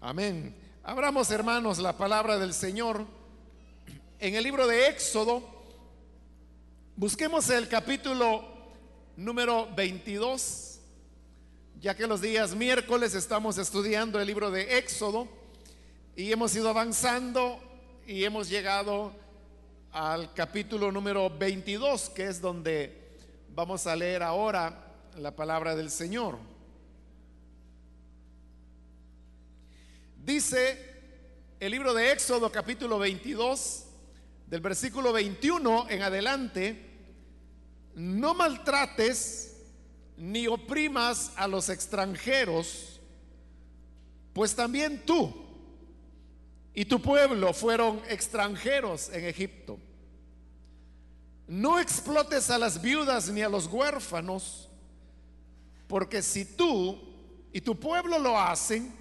[0.00, 0.54] Amén.
[0.84, 3.04] Abramos, hermanos, la palabra del Señor
[4.20, 5.42] en el libro de Éxodo.
[6.94, 8.44] Busquemos el capítulo
[9.16, 10.78] número 22,
[11.80, 15.26] ya que los días miércoles estamos estudiando el libro de Éxodo
[16.14, 17.58] y hemos ido avanzando
[18.06, 19.12] y hemos llegado
[19.90, 23.16] al capítulo número 22, que es donde
[23.52, 26.38] vamos a leer ahora la palabra del Señor.
[30.28, 30.78] Dice
[31.58, 33.86] el libro de Éxodo capítulo 22,
[34.46, 36.84] del versículo 21 en adelante,
[37.94, 39.56] no maltrates
[40.18, 43.00] ni oprimas a los extranjeros,
[44.34, 45.34] pues también tú
[46.74, 49.78] y tu pueblo fueron extranjeros en Egipto.
[51.46, 54.68] No explotes a las viudas ni a los huérfanos,
[55.86, 56.98] porque si tú
[57.50, 58.97] y tu pueblo lo hacen,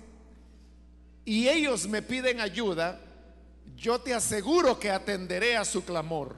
[1.27, 3.02] y ellos me piden ayuda,
[3.76, 6.38] yo te aseguro que atenderé a su clamor.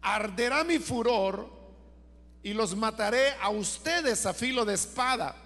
[0.00, 1.46] Arderá mi furor
[2.42, 5.36] y los mataré a ustedes a filo de espada.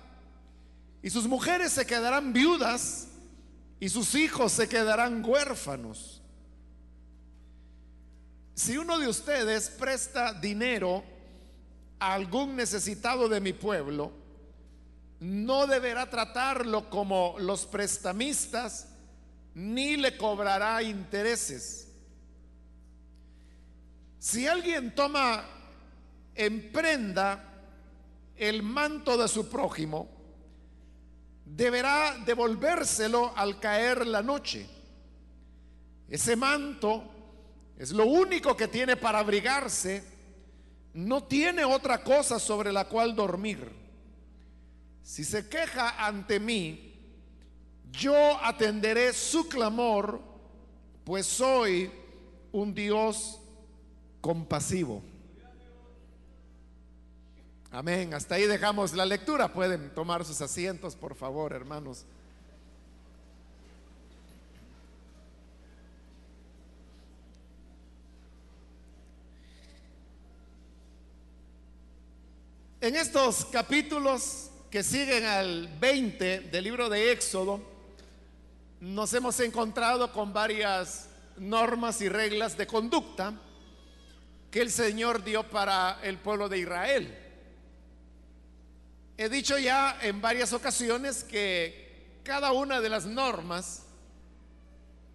[1.02, 3.08] Y sus mujeres se quedarán viudas
[3.80, 6.22] y sus hijos se quedarán huérfanos.
[8.54, 11.02] Si uno de ustedes presta dinero
[11.98, 14.23] a algún necesitado de mi pueblo,
[15.24, 18.88] no deberá tratarlo como los prestamistas,
[19.54, 21.88] ni le cobrará intereses.
[24.18, 25.46] Si alguien toma
[26.34, 27.42] en prenda
[28.36, 30.10] el manto de su prójimo,
[31.46, 34.66] deberá devolvérselo al caer la noche.
[36.06, 37.02] Ese manto
[37.78, 40.04] es lo único que tiene para abrigarse,
[40.92, 43.83] no tiene otra cosa sobre la cual dormir.
[45.04, 46.94] Si se queja ante mí,
[47.92, 50.20] yo atenderé su clamor,
[51.04, 51.92] pues soy
[52.50, 53.38] un Dios
[54.22, 55.02] compasivo.
[57.70, 58.14] Amén.
[58.14, 59.52] Hasta ahí dejamos la lectura.
[59.52, 62.06] Pueden tomar sus asientos, por favor, hermanos.
[72.80, 77.62] En estos capítulos que siguen al 20 del libro de Éxodo,
[78.80, 83.34] nos hemos encontrado con varias normas y reglas de conducta
[84.50, 87.16] que el Señor dio para el pueblo de Israel.
[89.16, 93.84] He dicho ya en varias ocasiones que cada una de las normas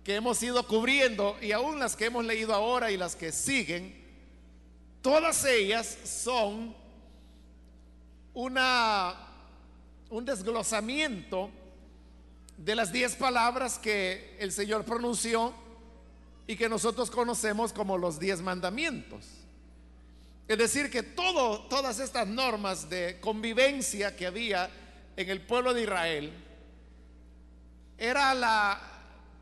[0.06, 3.94] que hemos ido cubriendo y aún las que hemos leído ahora y las que siguen,
[5.02, 6.74] todas ellas son
[8.34, 9.26] una
[10.10, 11.52] un desglosamiento
[12.58, 15.54] de las diez palabras que el Señor pronunció
[16.48, 19.26] y que nosotros conocemos como los diez mandamientos.
[20.48, 24.70] Es decir, que todas estas normas de convivencia que había
[25.16, 26.34] en el pueblo de Israel
[27.98, 28.82] era la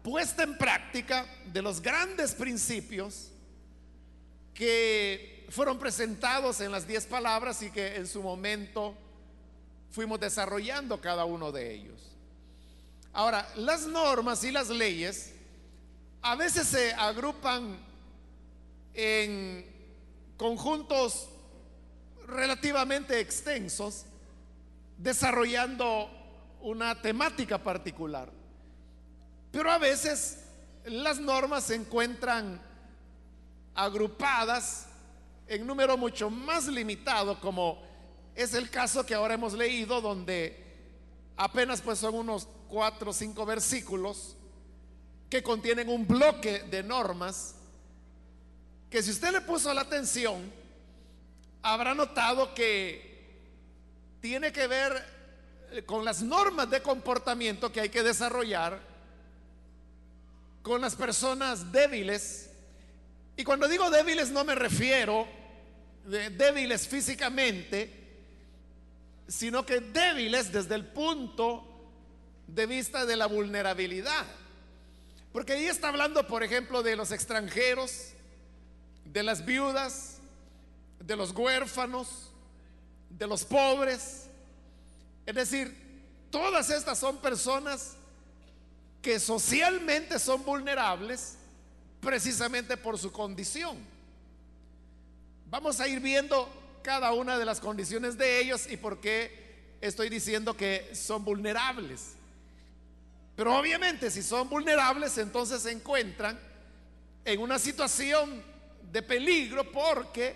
[0.03, 3.29] puesta en práctica de los grandes principios
[4.53, 8.95] que fueron presentados en las diez palabras y que en su momento
[9.97, 11.99] fuimos desarrollando cada uno de ellos.
[13.13, 15.33] Ahora, las normas y las leyes
[16.21, 17.79] a veces se agrupan
[18.93, 19.65] en
[20.37, 21.27] conjuntos
[22.27, 24.05] relativamente extensos,
[24.99, 26.11] desarrollando
[26.61, 28.29] una temática particular.
[29.51, 30.43] Pero a veces
[30.85, 32.61] las normas se encuentran
[33.73, 34.89] agrupadas
[35.47, 37.81] en número mucho más limitado, como
[38.37, 40.63] es el caso que ahora hemos leído donde
[41.35, 44.35] apenas pues son unos cuatro o cinco versículos
[45.27, 47.55] que contienen un bloque de normas
[48.91, 50.53] que si usted le puso la atención,
[51.63, 53.25] habrá notado que
[54.21, 58.79] tiene que ver con las normas de comportamiento que hay que desarrollar
[60.61, 62.51] con las personas débiles.
[63.35, 65.27] Y cuando digo débiles no me refiero
[66.05, 68.06] de débiles físicamente,
[69.27, 71.63] sino que débiles desde el punto
[72.47, 74.25] de vista de la vulnerabilidad.
[75.33, 78.13] Porque ahí está hablando, por ejemplo, de los extranjeros,
[79.05, 80.17] de las viudas,
[80.99, 82.31] de los huérfanos,
[83.09, 84.27] de los pobres.
[85.25, 85.75] Es decir,
[86.31, 87.95] todas estas son personas
[89.01, 91.35] que socialmente son vulnerables
[91.99, 93.77] precisamente por su condición.
[95.49, 96.49] Vamos a ir viendo
[96.87, 102.13] cada una de las condiciones de ellos y por qué estoy diciendo que son vulnerables.
[103.35, 106.39] Pero obviamente si son vulnerables, entonces se encuentran
[107.25, 108.41] en una situación
[108.89, 110.33] de peligro porque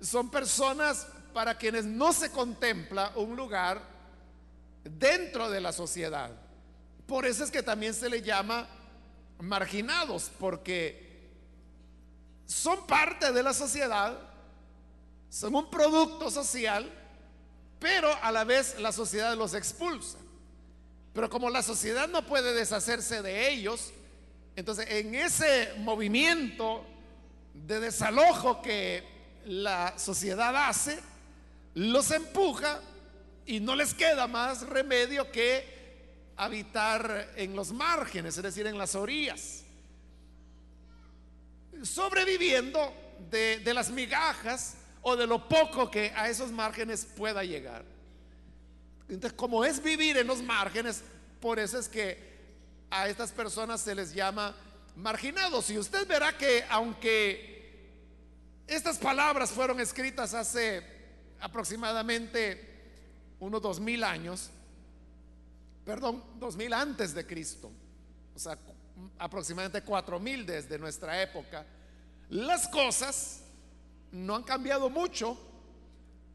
[0.00, 3.80] son personas para quienes no se contempla un lugar
[4.82, 6.32] dentro de la sociedad.
[7.06, 8.68] Por eso es que también se le llama
[9.38, 11.30] marginados, porque
[12.44, 14.29] son parte de la sociedad,
[15.30, 16.90] son un producto social,
[17.78, 20.18] pero a la vez la sociedad los expulsa.
[21.14, 23.92] Pero como la sociedad no puede deshacerse de ellos,
[24.56, 26.84] entonces en ese movimiento
[27.54, 29.04] de desalojo que
[29.46, 30.98] la sociedad hace,
[31.74, 32.80] los empuja
[33.46, 35.78] y no les queda más remedio que
[36.36, 39.62] habitar en los márgenes, es decir, en las orillas,
[41.82, 42.92] sobreviviendo
[43.30, 47.84] de, de las migajas o de lo poco que a esos márgenes pueda llegar.
[49.08, 51.02] Entonces, como es vivir en los márgenes,
[51.40, 52.30] por eso es que
[52.90, 54.54] a estas personas se les llama
[54.96, 55.70] marginados.
[55.70, 57.50] Y usted verá que aunque
[58.66, 60.82] estas palabras fueron escritas hace
[61.40, 62.68] aproximadamente
[63.40, 64.50] unos dos mil años,
[65.84, 67.70] perdón, dos mil antes de Cristo,
[68.34, 68.58] o sea,
[69.18, 71.66] aproximadamente cuatro mil desde nuestra época,
[72.28, 73.42] las cosas
[74.12, 75.38] no han cambiado mucho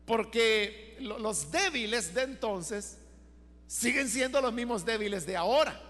[0.06, 2.98] porque los débiles de entonces
[3.68, 5.82] siguen siendo los mismos débiles de ahora.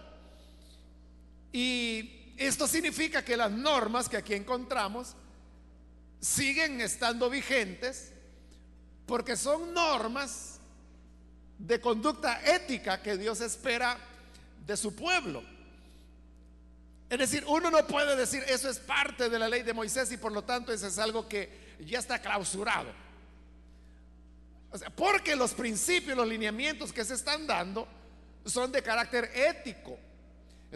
[1.52, 5.16] Y esto significa que las normas que aquí encontramos
[6.20, 8.12] siguen estando vigentes
[9.06, 10.60] porque son normas
[11.58, 13.98] de conducta ética que Dios espera
[14.66, 15.44] de su pueblo.
[17.10, 20.18] Es decir, uno no puede decir eso es parte de la ley de Moisés y
[20.18, 22.92] por lo tanto eso es algo que ya está clausurado.
[24.96, 27.88] Porque los principios, los lineamientos que se están dando
[28.46, 29.98] son de carácter ético.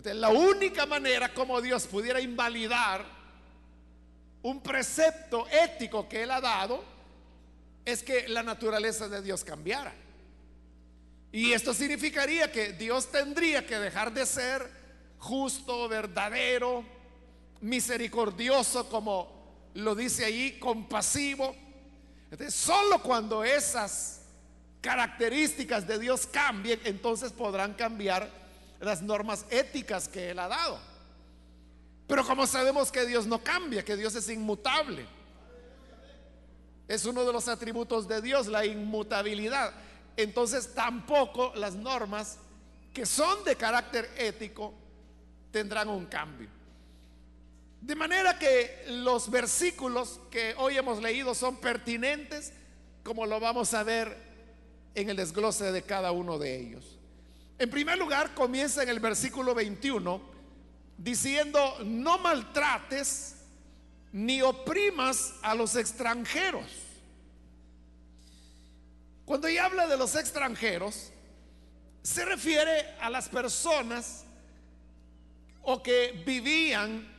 [0.03, 3.05] La única manera como Dios pudiera invalidar
[4.41, 6.83] un precepto ético que Él ha dado
[7.83, 9.93] es que la naturaleza de Dios cambiara.
[11.31, 14.69] Y esto significaría que Dios tendría que dejar de ser
[15.19, 16.83] justo, verdadero,
[17.61, 19.38] misericordioso, como
[19.73, 21.55] lo dice ahí, compasivo
[22.31, 24.21] entonces, solo cuando esas
[24.81, 28.29] características de Dios cambien, entonces podrán cambiar
[28.79, 30.79] las normas éticas que Él ha dado.
[32.07, 35.05] Pero como sabemos que Dios no cambia, que Dios es inmutable,
[36.87, 39.73] es uno de los atributos de Dios, la inmutabilidad.
[40.17, 42.37] Entonces tampoco las normas
[42.93, 44.73] que son de carácter ético
[45.51, 46.49] tendrán un cambio.
[47.81, 52.51] De manera que los versículos que hoy hemos leído son pertinentes,
[53.03, 54.15] como lo vamos a ver
[54.95, 56.99] en el desglose de cada uno de ellos.
[57.57, 60.21] En primer lugar, comienza en el versículo 21
[60.97, 63.35] diciendo, no maltrates
[64.11, 66.67] ni oprimas a los extranjeros.
[69.25, 71.11] Cuando ella habla de los extranjeros,
[72.01, 74.25] se refiere a las personas
[75.61, 77.18] o que vivían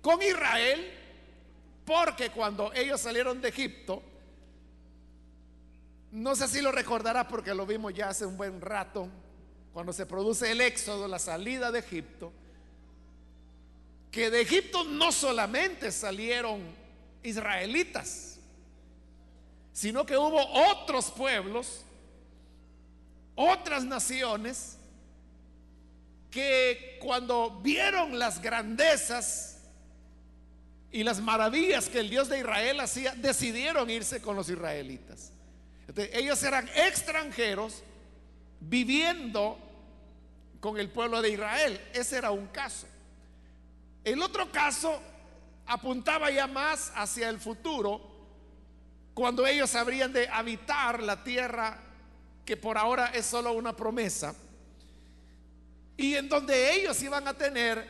[0.00, 0.92] con Israel,
[1.84, 4.02] porque cuando ellos salieron de Egipto,
[6.12, 9.08] no sé si lo recordará porque lo vimos ya hace un buen rato,
[9.72, 12.32] cuando se produce el éxodo, la salida de Egipto,
[14.10, 16.62] que de Egipto no solamente salieron
[17.22, 18.38] israelitas,
[19.72, 21.84] sino que hubo otros pueblos,
[23.34, 24.77] otras naciones,
[26.30, 29.58] que cuando vieron las grandezas
[30.90, 35.32] y las maravillas que el Dios de Israel hacía, decidieron irse con los israelitas.
[36.12, 37.82] ellos eran extranjeros
[38.60, 39.58] viviendo
[40.60, 41.80] con el pueblo de Israel.
[41.92, 42.86] Ese era un caso.
[44.04, 45.00] El otro caso
[45.66, 48.00] apuntaba ya más hacia el futuro,
[49.14, 51.78] cuando ellos habrían de habitar la tierra
[52.44, 54.34] que por ahora es solo una promesa
[55.98, 57.84] y en donde ellos iban a tener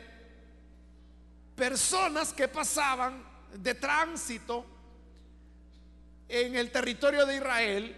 [1.55, 3.23] personas que pasaban
[3.53, 4.65] de tránsito
[6.27, 7.95] en el territorio de Israel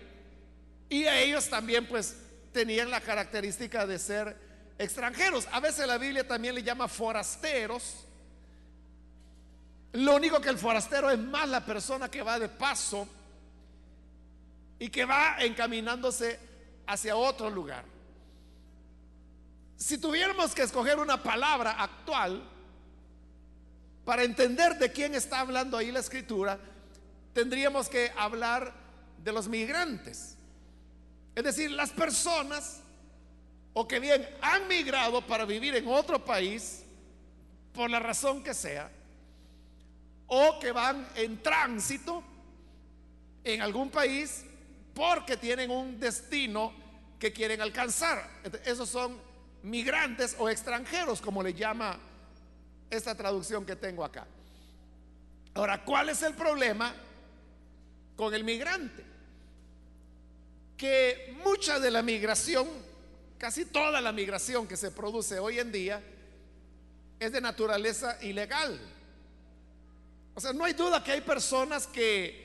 [0.89, 2.17] y a ellos también pues
[2.51, 4.35] tenían la característica de ser
[4.77, 5.47] extranjeros.
[5.49, 8.05] A veces la Biblia también le llama forasteros.
[9.93, 13.07] Lo único que el forastero es más la persona que va de paso
[14.77, 16.37] y que va encaminándose
[16.85, 17.90] hacia otro lugar.
[19.81, 22.47] Si tuviéramos que escoger una palabra actual
[24.05, 26.59] para entender de quién está hablando ahí la escritura,
[27.33, 28.71] tendríamos que hablar
[29.23, 30.38] de los migrantes.
[31.33, 32.81] Es decir, las personas
[33.73, 36.83] o que bien han migrado para vivir en otro país,
[37.73, 38.91] por la razón que sea,
[40.27, 42.23] o que van en tránsito
[43.43, 44.45] en algún país
[44.93, 46.71] porque tienen un destino
[47.17, 48.29] que quieren alcanzar.
[48.63, 49.30] Esos son
[49.63, 51.99] migrantes o extranjeros, como le llama
[52.89, 54.27] esta traducción que tengo acá.
[55.53, 56.93] Ahora, ¿cuál es el problema
[58.15, 59.03] con el migrante?
[60.77, 62.67] Que mucha de la migración,
[63.37, 66.01] casi toda la migración que se produce hoy en día,
[67.19, 68.79] es de naturaleza ilegal.
[70.33, 72.41] O sea, no hay duda que hay personas que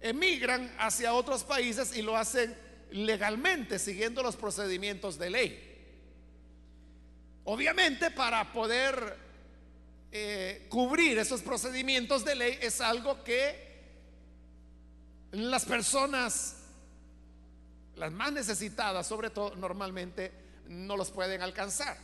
[0.00, 2.54] emigran hacia otros países y lo hacen
[2.90, 5.69] legalmente, siguiendo los procedimientos de ley.
[7.52, 9.16] Obviamente, para poder
[10.12, 13.90] eh, cubrir esos procedimientos de ley es algo que
[15.32, 16.58] las personas,
[17.96, 20.30] las más necesitadas, sobre todo, normalmente
[20.68, 21.96] no los pueden alcanzar.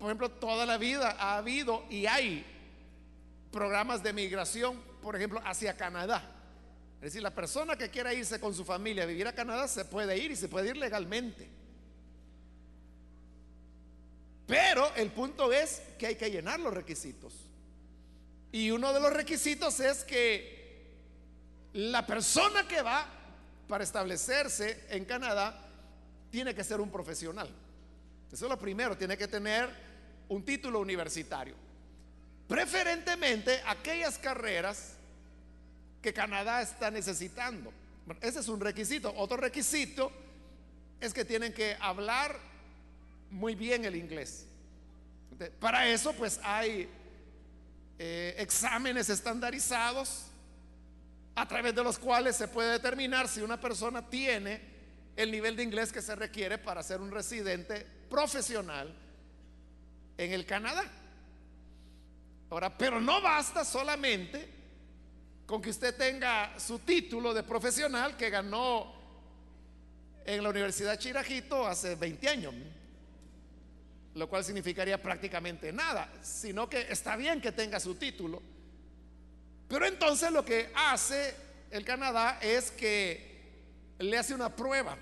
[0.00, 2.44] Por ejemplo, toda la vida ha habido y hay
[3.52, 6.28] programas de migración, por ejemplo, hacia Canadá.
[6.96, 9.84] Es decir, la persona que quiera irse con su familia a vivir a Canadá se
[9.84, 11.65] puede ir y se puede ir legalmente.
[14.46, 17.34] Pero el punto es que hay que llenar los requisitos.
[18.52, 20.56] Y uno de los requisitos es que
[21.72, 23.06] la persona que va
[23.68, 25.60] para establecerse en Canadá
[26.30, 27.48] tiene que ser un profesional.
[28.32, 29.68] Eso es lo primero, tiene que tener
[30.28, 31.54] un título universitario.
[32.48, 34.94] Preferentemente aquellas carreras
[36.00, 37.72] que Canadá está necesitando.
[38.20, 39.12] ese es un requisito.
[39.16, 40.12] Otro requisito
[41.00, 42.38] es que tienen que hablar
[43.30, 44.46] muy bien el inglés.
[45.60, 46.88] Para eso pues hay
[47.98, 50.26] eh, exámenes estandarizados
[51.34, 54.60] a través de los cuales se puede determinar si una persona tiene
[55.16, 58.94] el nivel de inglés que se requiere para ser un residente profesional
[60.16, 60.84] en el Canadá.
[62.48, 64.48] Ahora, pero no basta solamente
[65.46, 68.94] con que usted tenga su título de profesional que ganó
[70.24, 72.54] en la Universidad Chirajito hace 20 años
[74.16, 78.42] lo cual significaría prácticamente nada, sino que está bien que tenga su título.
[79.68, 81.34] Pero entonces lo que hace
[81.70, 84.96] el Canadá es que le hace una prueba.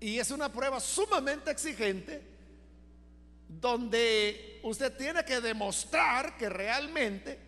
[0.00, 2.20] Y es una prueba sumamente exigente
[3.48, 7.38] donde usted tiene que demostrar que realmente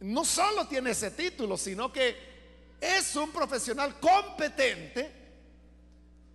[0.00, 2.16] no solo tiene ese título, sino que
[2.80, 5.12] es un profesional competente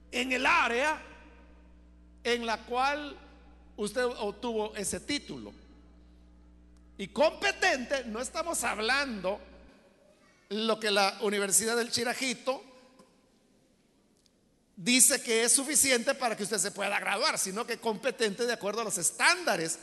[0.10, 1.14] en el área
[2.25, 3.15] en la cual
[3.77, 5.53] usted obtuvo ese título.
[6.98, 9.39] Y competente, no estamos hablando
[10.50, 12.63] lo que la Universidad del Chirajito
[14.75, 18.82] dice que es suficiente para que usted se pueda graduar, sino que competente de acuerdo
[18.82, 19.77] a los estándares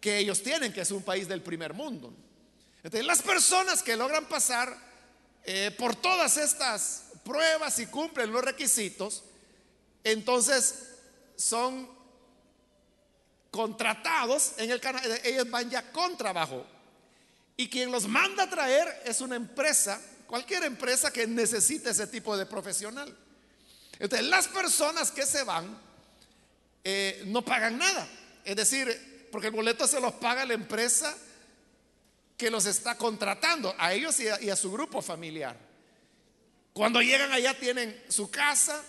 [0.00, 2.12] que ellos tienen, que es un país del primer mundo.
[2.82, 4.74] Entonces, las personas que logran pasar
[5.44, 9.24] eh, por todas estas pruebas y cumplen los requisitos,
[10.04, 10.95] entonces
[11.36, 11.88] son
[13.50, 16.66] contratados en el canal, ellos van ya con trabajo.
[17.56, 22.36] Y quien los manda a traer es una empresa, cualquier empresa que necesite ese tipo
[22.36, 23.16] de profesional.
[23.98, 25.78] Entonces, las personas que se van
[26.84, 28.06] eh, no pagan nada.
[28.44, 31.16] Es decir, porque el boleto se los paga la empresa
[32.36, 35.56] que los está contratando, a ellos y a su grupo familiar.
[36.74, 38.82] Cuando llegan allá tienen su casa,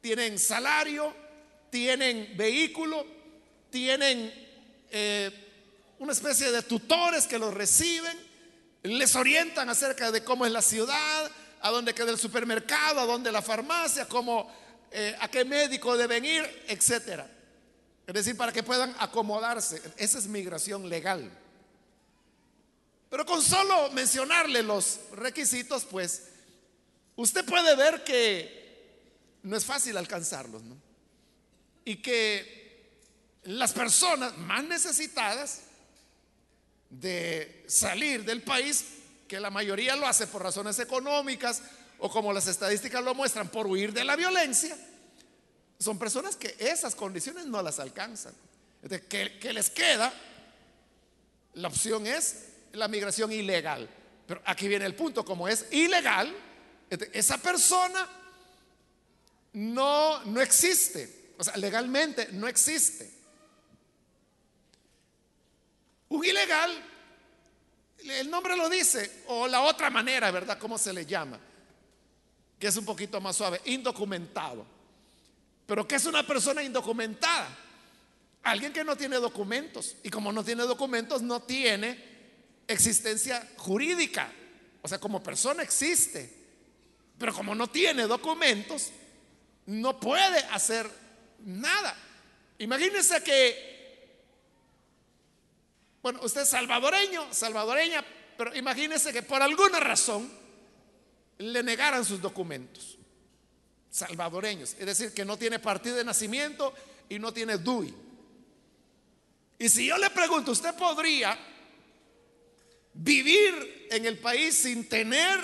[0.00, 1.14] tienen salario,
[1.74, 3.04] tienen vehículo,
[3.68, 4.32] tienen
[4.92, 5.28] eh,
[5.98, 8.16] una especie de tutores que los reciben,
[8.84, 11.28] les orientan acerca de cómo es la ciudad,
[11.60, 14.48] a dónde queda el supermercado, a dónde la farmacia, cómo,
[14.92, 17.28] eh, a qué médico deben ir, etcétera.
[18.06, 19.82] Es decir, para que puedan acomodarse.
[19.96, 21.28] Esa es migración legal.
[23.10, 26.28] Pero con solo mencionarle los requisitos, pues,
[27.16, 30.83] usted puede ver que no es fácil alcanzarlos, ¿no?
[31.84, 32.64] Y que
[33.44, 35.60] las personas más necesitadas
[36.88, 38.84] de salir del país,
[39.28, 41.62] que la mayoría lo hace por razones económicas
[41.98, 44.76] o como las estadísticas lo muestran, por huir de la violencia,
[45.78, 48.34] son personas que esas condiciones no las alcanzan.
[49.08, 50.12] ¿Qué, les queda?
[51.54, 53.88] La opción es la migración ilegal.
[54.26, 56.34] Pero aquí viene el punto, como es ilegal,
[57.12, 58.08] esa persona
[59.52, 63.12] no, no existe o sea, legalmente no existe.
[66.08, 66.70] Un ilegal,
[68.04, 70.58] el nombre lo dice, o la otra manera, ¿verdad?
[70.58, 71.40] ¿Cómo se le llama?
[72.58, 74.64] que es un poquito más suave, indocumentado.
[75.66, 77.48] Pero ¿qué es una persona indocumentada?
[78.42, 79.96] Alguien que no tiene documentos.
[80.02, 82.02] Y como no tiene documentos, no tiene
[82.66, 84.32] existencia jurídica.
[84.82, 86.32] O sea, como persona existe.
[87.18, 88.92] Pero como no tiene documentos,
[89.66, 90.90] no puede hacer
[91.44, 91.96] nada.
[92.58, 94.18] Imagínense que,
[96.02, 98.04] bueno, usted es salvadoreño, salvadoreña,
[98.36, 100.30] pero imagínense que por alguna razón
[101.38, 102.98] le negaran sus documentos
[103.90, 106.74] salvadoreños, es decir, que no tiene partido de nacimiento
[107.08, 107.94] y no tiene DUI.
[109.58, 111.38] Y si yo le pregunto, ¿usted podría
[112.92, 115.38] vivir en el país sin tener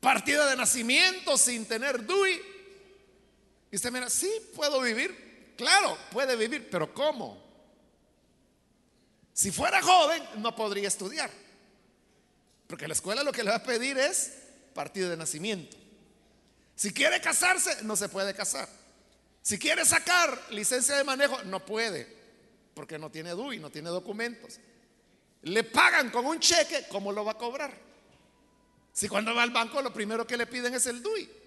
[0.00, 2.49] partido de nacimiento, sin tener DUI?
[3.70, 5.54] Y usted mira, sí, puedo vivir.
[5.56, 7.40] Claro, puede vivir, pero ¿cómo?
[9.32, 11.30] Si fuera joven, no podría estudiar.
[12.66, 14.32] Porque la escuela lo que le va a pedir es
[14.74, 15.76] partido de nacimiento.
[16.74, 18.68] Si quiere casarse, no se puede casar.
[19.42, 22.06] Si quiere sacar licencia de manejo, no puede,
[22.74, 24.58] porque no tiene DUI, no tiene documentos.
[25.42, 27.72] Le pagan con un cheque, ¿cómo lo va a cobrar?
[28.92, 31.39] Si cuando va al banco lo primero que le piden es el DUI.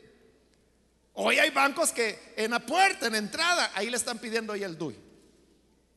[1.13, 4.65] Hoy hay bancos que en la puerta, en la entrada, ahí le están pidiendo ya
[4.65, 4.97] el DUI.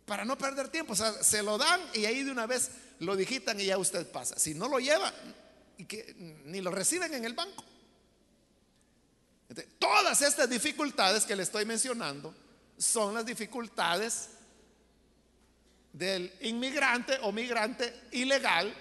[0.05, 2.71] Para no perder tiempo, o sea, se lo dan y ahí de una vez
[3.01, 4.39] lo digitan y ya usted pasa.
[4.39, 5.13] Si no lo lleva,
[5.79, 7.65] y que ni lo reciben en el banco.
[9.79, 12.35] Todas estas dificultades que le estoy mencionando
[12.77, 14.31] son las dificultades
[15.93, 18.75] del inmigrante o migrante ilegal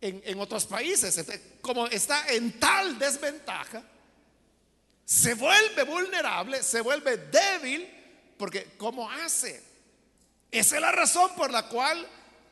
[0.00, 1.24] en, otros países.
[1.60, 3.82] como está en tal desventaja,
[5.04, 7.88] se vuelve vulnerable, se vuelve débil,
[8.36, 9.62] porque ¿cómo hace?
[10.50, 12.08] Esa es la razón por la cual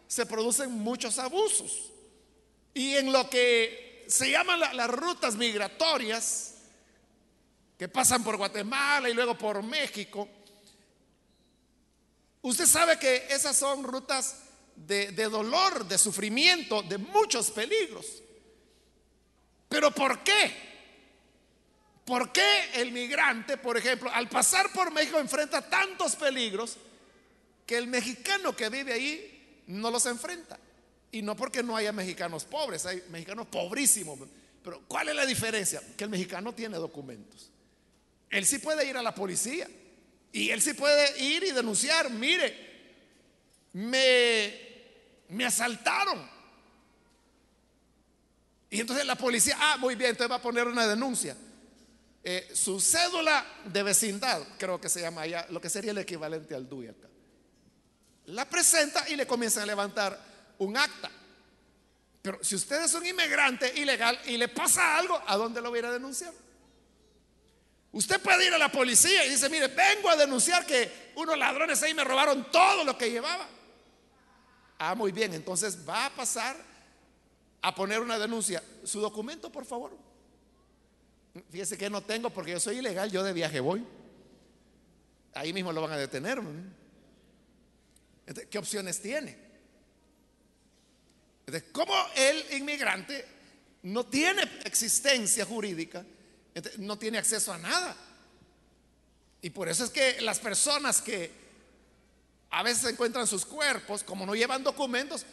[0.06, 1.90] se producen muchos abusos.
[2.74, 6.52] Y en lo que se llaman las rutas migratorias,
[7.82, 10.28] que pasan por Guatemala y luego por México.
[12.42, 14.36] Usted sabe que esas son rutas
[14.76, 18.22] de, dolor, de sufrimiento, de muchos peligros.
[19.68, 20.71] Pero ¿por qué?
[22.04, 26.76] ¿Por qué el migrante, por ejemplo, al pasar por México enfrenta tantos peligros
[27.64, 30.58] que el mexicano que vive ahí no los enfrenta?
[31.12, 34.18] Y no porque no haya mexicanos pobres, hay mexicanos pobrísimos.
[34.64, 35.82] Pero ¿cuál es la diferencia?
[35.96, 37.50] Que el mexicano tiene documentos.
[38.30, 39.68] Él sí puede ir a la policía.
[40.32, 42.72] Y él sí puede ir y denunciar, mire,
[43.74, 44.54] me,
[45.28, 46.26] me asaltaron.
[48.70, 51.36] Y entonces la policía, ah, muy bien, entonces va a poner una denuncia.
[52.24, 56.54] Eh, su cédula de vecindad, creo que se llama allá, lo que sería el equivalente
[56.54, 57.08] al DUI acá.
[58.26, 60.18] La presenta y le comienzan a levantar
[60.58, 61.10] un acta.
[62.22, 65.80] Pero si usted es un inmigrante ilegal y le pasa algo, ¿a dónde lo voy
[65.80, 66.32] a denunciar?
[67.90, 71.82] Usted puede ir a la policía y dice, mire, vengo a denunciar que unos ladrones
[71.82, 73.48] ahí me robaron todo lo que llevaba.
[74.78, 76.56] Ah, muy bien, entonces va a pasar
[77.60, 78.62] a poner una denuncia.
[78.84, 80.11] Su documento, por favor.
[81.50, 83.84] Fíjese que no tengo porque yo soy ilegal, yo de viaje voy.
[85.34, 86.40] Ahí mismo lo van a detener.
[88.50, 89.38] ¿Qué opciones tiene?
[91.72, 93.24] ¿Cómo el inmigrante
[93.82, 96.04] no tiene existencia jurídica?
[96.78, 97.96] no tiene acceso a nada.
[99.40, 101.30] Y por eso es que las personas que
[102.50, 105.24] a veces encuentran sus cuerpos, como no llevan documentos,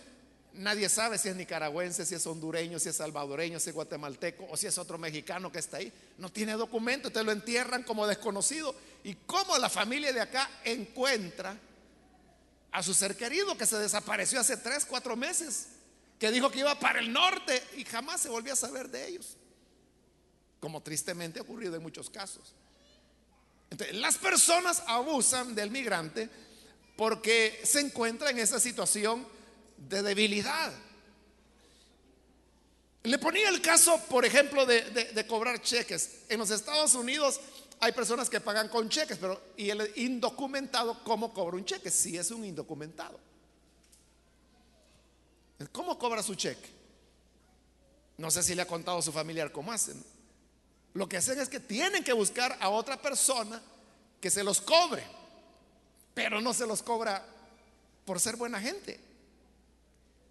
[0.54, 4.58] nadie sabe si es nicaragüense, si es hondureño, si es salvadoreño, si es guatemalteco o
[4.58, 5.92] si es otro mexicano que está ahí.
[6.18, 8.76] No tiene documento, entonces lo entierran como desconocido.
[9.04, 11.58] ¿Y cómo la familia de acá encuentra
[12.72, 15.68] a su ser querido que se desapareció hace tres, cuatro meses?
[16.20, 19.38] Que dijo que iba para el norte y jamás se volvió a saber de ellos
[20.60, 22.54] como tristemente ha ocurrido en muchos casos.
[23.70, 26.30] Entonces, las personas abusan del migrante
[26.98, 29.26] porque se encuentra en esa situación
[29.88, 30.74] de debilidad.
[33.04, 36.24] Le ponía el caso, por ejemplo, de, cobrar cheques.
[36.30, 37.40] En los Estados Unidos
[37.80, 41.90] hay personas que pagan con cheques, pero ¿y el indocumentado cómo cobra un cheque?
[41.90, 43.20] Si es un indocumentado.
[45.72, 46.70] ¿Cómo cobra su cheque?
[48.18, 50.04] No sé si le ha contado a su familiar cómo hacen.
[50.94, 53.62] Lo que hacen es que tienen que buscar a otra persona
[54.20, 55.04] que se los cobre,
[56.14, 57.26] pero no se los cobra
[58.06, 59.00] por ser buena gente,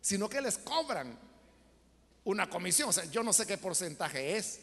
[0.01, 1.19] sino que les cobran
[2.25, 2.91] una comisión.
[2.91, 4.61] O sea, yo no sé qué porcentaje es,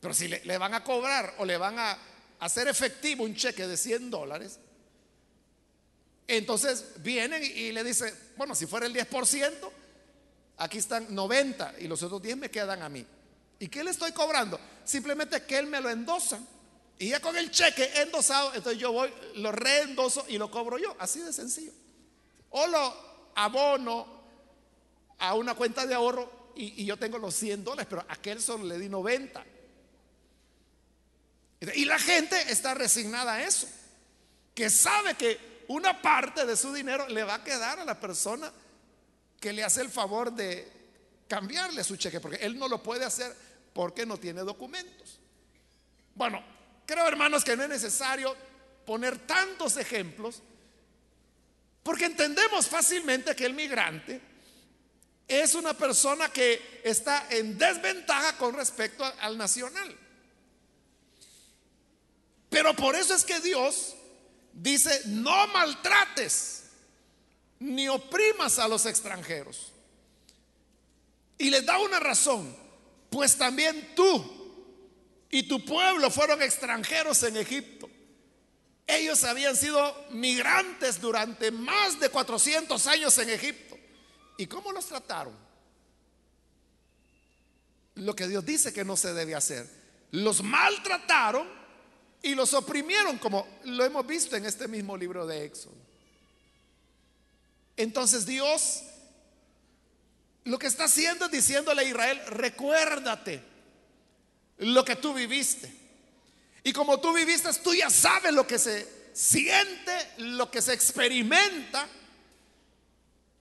[0.00, 1.98] pero si le, van a cobrar o le van a
[2.40, 4.58] hacer efectivo un cheque de 100 dólares,
[6.28, 9.52] entonces vienen y, le dicen, bueno, si fuera el 10%,
[10.58, 13.06] aquí están 90 y los otros 10 me quedan a mí.
[13.58, 14.60] ¿Y qué le estoy cobrando?
[14.84, 16.38] Simplemente que él me lo endosa.
[16.98, 20.94] Y ya con el cheque endosado, entonces yo voy, lo reendoso y lo cobro yo.
[20.98, 21.72] Así de sencillo.
[22.50, 24.15] O lo abono
[25.18, 28.64] a una cuenta de ahorro y, yo tengo los 100 dólares, pero a aquel solo
[28.64, 29.44] le di 90.
[31.74, 33.68] Y la gente está resignada a eso,
[34.54, 38.50] que sabe que una parte de su dinero le va a quedar a la persona
[39.40, 40.72] que le hace el favor de
[41.28, 43.34] cambiarle su cheque, porque él no lo puede hacer
[43.72, 45.18] porque no tiene documentos.
[46.14, 46.42] Bueno,
[46.86, 48.34] creo hermanos que no es necesario
[48.86, 50.42] poner tantos ejemplos,
[51.82, 54.20] porque entendemos fácilmente que el migrante
[55.28, 59.96] es una persona que está en desventaja con respecto al nacional.
[62.48, 63.94] Pero por eso es que Dios
[64.52, 66.64] dice, no maltrates
[67.58, 69.72] ni oprimas a los extranjeros.
[71.38, 72.56] Y les da una razón,
[73.10, 74.36] pues también tú
[75.30, 77.90] y tu pueblo fueron extranjeros en Egipto.
[78.86, 83.65] Ellos habían sido migrantes durante más de 400 años en Egipto.
[84.36, 85.34] ¿Y cómo los trataron?
[87.96, 89.68] Lo que Dios dice que no se debe hacer.
[90.10, 91.48] Los maltrataron
[92.22, 95.74] y los oprimieron, como lo hemos visto en este mismo libro de Éxodo.
[97.76, 98.82] Entonces Dios
[100.46, 103.42] lo que está haciendo es diciéndole a Israel, recuérdate
[104.58, 105.72] lo que tú viviste.
[106.62, 111.88] Y como tú viviste, tú ya sabes lo que se siente, lo que se experimenta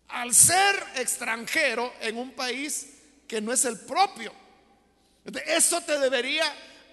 [0.10, 2.88] al ser extranjero en un país
[3.28, 4.32] que no es el propio.
[5.46, 6.46] Eso te debería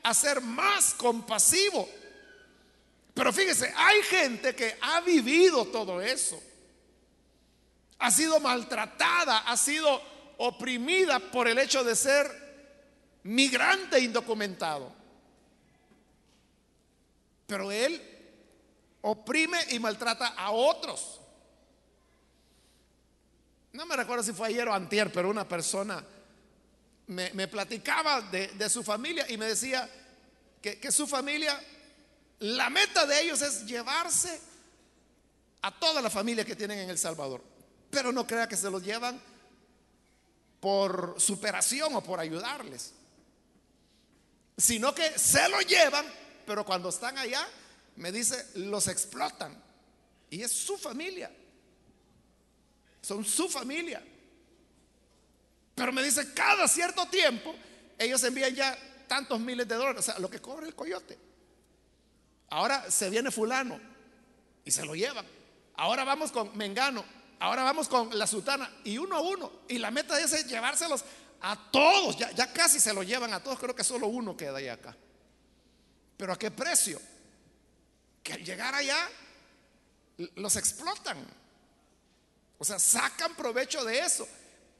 [0.02, 1.88] hacer más compasivo.
[3.14, 6.42] Pero fíjese, hay gente que ha vivido todo eso.
[7.98, 10.02] Ha sido maltratada, ha sido
[10.38, 12.42] oprimida por el hecho de ser
[13.22, 14.92] migrante indocumentado.
[17.46, 18.00] Pero él
[19.02, 21.21] oprime y maltrata a otros.
[23.72, 26.04] No me recuerdo si fue ayer o antier, pero una persona
[27.06, 29.88] me, platicaba de, su familia y me decía
[30.60, 31.58] que, que su familia,
[32.40, 34.40] la meta de ellos es llevarse
[35.62, 37.42] a toda la familia que tienen en El Salvador.
[37.90, 39.20] Pero no crea que se los llevan
[40.60, 42.94] por superación o por ayudarles
[44.56, 46.06] sino que se lo llevan,
[46.46, 47.46] pero cuando están allá,
[47.96, 49.60] me dice, los explotan.
[50.30, 51.30] Y es su familia.
[53.02, 54.02] Son su familia.
[55.74, 57.54] Pero me dice, cada cierto tiempo,
[57.98, 61.18] ellos envían ya tantos miles de dólares, o sea, lo que cobra el coyote.
[62.50, 63.78] Ahora se viene fulano
[64.64, 65.26] y se lo llevan.
[65.74, 67.04] Ahora vamos con Mengano,
[67.40, 69.52] ahora vamos con la Sutana y uno a uno.
[69.68, 71.04] Y la meta es llevárselos
[71.40, 74.58] a todos, ya, ya casi se lo llevan a todos, creo que solo uno queda
[74.58, 74.96] ahí acá.
[76.16, 77.00] Pero ¿a qué precio?
[78.22, 79.08] Que al llegar allá
[80.36, 81.41] los explotan.
[82.62, 84.24] O sea, sacan provecho de eso.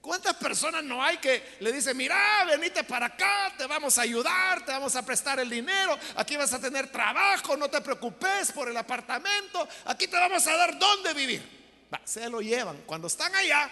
[0.00, 4.64] ¿Cuántas personas no hay que le dicen, mira, venite para acá, te vamos a ayudar,
[4.64, 8.68] te vamos a prestar el dinero, aquí vas a tener trabajo, no te preocupes por
[8.68, 11.88] el apartamento, aquí te vamos a dar dónde vivir?
[12.04, 12.76] se lo llevan.
[12.86, 13.68] Cuando están allá,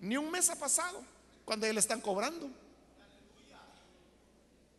[0.00, 1.00] ni un mes ha pasado
[1.44, 2.50] cuando le están cobrando.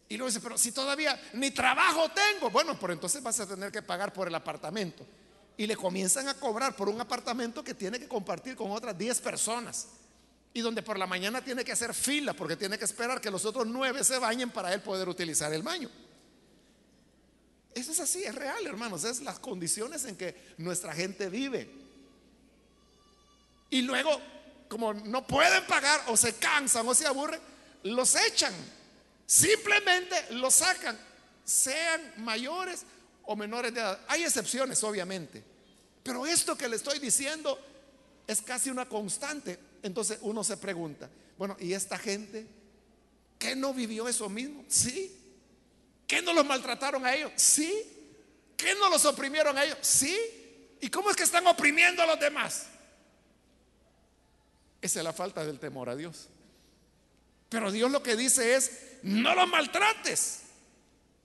[0.10, 3.72] Y luego dice, pero si todavía ni trabajo tengo, bueno, por entonces vas a tener
[3.72, 5.06] que pagar por el apartamento.
[5.58, 9.22] Y le comienzan a cobrar por un apartamento que tiene que compartir con otras 10
[9.22, 9.88] personas.
[10.54, 13.46] Y donde por la mañana tiene que hacer fila porque tiene que esperar que los
[13.46, 15.90] otros 9 se bañen para él poder utilizar el baño.
[17.74, 19.04] Eso es así, es real, hermanos.
[19.04, 21.70] Es las condiciones en que nuestra gente vive.
[23.70, 24.22] Y luego
[24.74, 27.40] como no pueden pagar o se cansan o se aburren,
[27.84, 28.54] los echan.
[29.26, 30.98] Simplemente los sacan,
[31.46, 32.84] sean mayores
[33.26, 34.00] o menores de edad.
[34.08, 35.44] Hay excepciones, obviamente.
[36.04, 37.60] Pero esto que le estoy diciendo
[38.28, 39.60] es casi una constante.
[39.82, 42.46] Entonces uno se pregunta, bueno, ¿y esta gente
[43.40, 44.64] qué no vivió eso mismo?
[44.68, 45.20] Sí.
[46.08, 47.32] ¿Qué no los maltrataron a ellos?
[47.36, 47.74] Sí.
[48.56, 49.78] ¿Qué no los oprimieron a ellos?
[49.82, 50.18] Sí.
[50.82, 52.68] ¿Y cómo es que están oprimiendo a los demás?
[54.82, 56.28] Esa es la falta del temor a Dios.
[57.50, 58.72] Pero Dios lo que dice es,
[59.04, 60.43] no lo maltrates,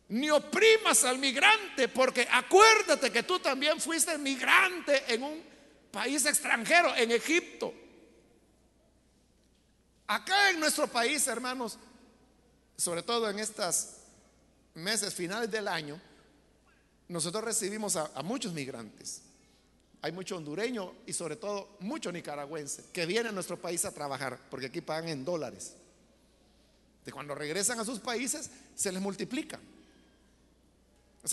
[0.09, 5.43] ni oprimas al migrante, porque acuérdate que tú también fuiste migrante en un
[5.91, 7.75] país extranjero, en Egipto.
[10.07, 11.79] Acá en nuestro país, hermanos,
[12.77, 13.97] sobre todo en estos
[14.75, 16.01] meses finales del año,
[17.09, 19.23] nosotros recibimos a, muchos migrantes.
[20.01, 24.39] Hay mucho hondureño y sobre todo mucho nicaragüense que viene a nuestro país a trabajar,
[24.49, 25.75] porque aquí pagan en dólares.
[27.05, 29.59] De cuando regresan a sus países, se les multiplica.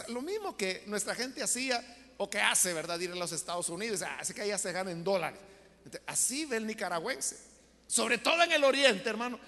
[0.09, 1.83] Lo mismo que nuestra gente hacía
[2.17, 2.99] o que hace, ¿verdad?
[2.99, 5.39] Ir a los Estados Unidos, ah, que allá se ganen dólares.
[6.07, 7.37] Así ve el nicaragüense.
[7.87, 9.39] Sobre todo en el oriente, hermano.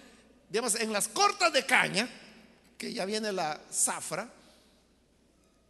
[0.50, 2.08] Digamos, en las cortas de caña,
[2.78, 4.30] que ya viene la zafra,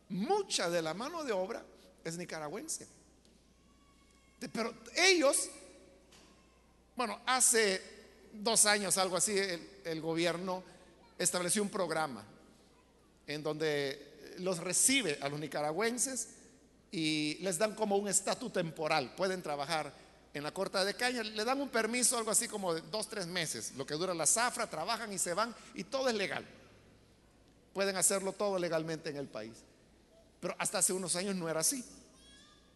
[0.10, 1.64] mucha de la mano de obra
[2.04, 2.88] es nicaragüense.
[4.52, 5.50] Pero ellos,
[6.96, 7.82] bueno, hace
[8.34, 9.38] dos años, algo así,
[9.84, 10.64] el, gobierno
[11.18, 12.24] estableció un programa
[13.26, 16.30] en donde los recibe a los nicaragüenses
[16.92, 19.14] y les dan como un estatus temporal.
[19.16, 19.94] Pueden trabajar
[20.34, 23.28] en la corta de caña, le dan un permiso, algo así como de dos, tres
[23.28, 26.46] meses, lo que dura la zafra, trabajan y se van y todo es legal.
[27.74, 29.54] Pueden hacerlo todo legalmente en el país.
[30.40, 31.84] Pero hasta hace unos años no era así.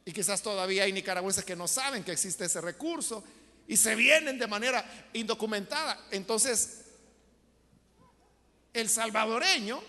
[0.05, 3.23] Y quizás todavía hay nicaragüenses que no saben que existe ese recurso
[3.67, 6.07] y se vienen de manera indocumentada.
[6.11, 6.81] Entonces,
[8.73, 9.81] el salvadoreño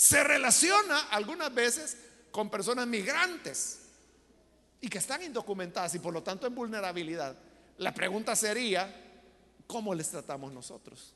[0.00, 1.94] se relaciona algunas veces
[2.30, 3.80] con personas migrantes
[4.80, 7.36] y que están indocumentadas y por lo tanto en vulnerabilidad.
[7.76, 8.90] La pregunta sería,
[9.66, 11.12] ¿cómo les tratamos nosotros?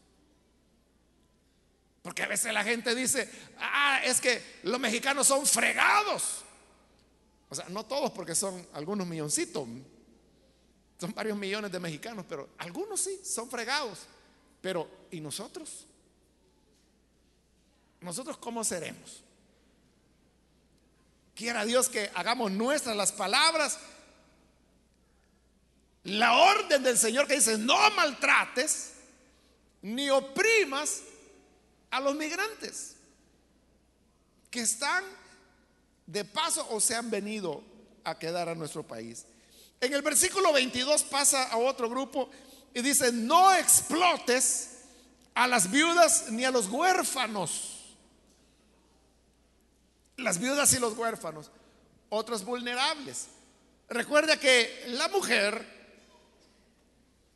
[2.02, 3.26] Porque a veces la gente dice,
[3.58, 6.44] ah, es que los mexicanos son fregados.
[7.48, 9.66] O sea, no todos porque son algunos milloncitos.
[11.00, 14.00] Son varios millones de mexicanos, pero algunos sí, son fregados.
[14.60, 15.86] Pero, ¿y nosotros?
[18.04, 19.22] ¿Nosotros cómo seremos?
[21.34, 23.78] Quiera Dios que hagamos nuestras las palabras,
[26.04, 28.92] la orden del Señor que dice, no maltrates
[29.80, 31.00] ni oprimas
[31.90, 32.96] a los migrantes
[34.50, 35.02] que están
[36.06, 37.64] de paso o se han venido
[38.04, 39.24] a quedar a nuestro país.
[39.80, 42.28] En el versículo 22 pasa a otro grupo
[42.74, 44.72] y dice, no explotes
[45.34, 47.73] a las viudas ni a los huérfanos.
[50.16, 51.50] Las viudas y los huérfanos,
[52.08, 53.26] otros vulnerables.
[53.88, 55.74] Recuerda que la mujer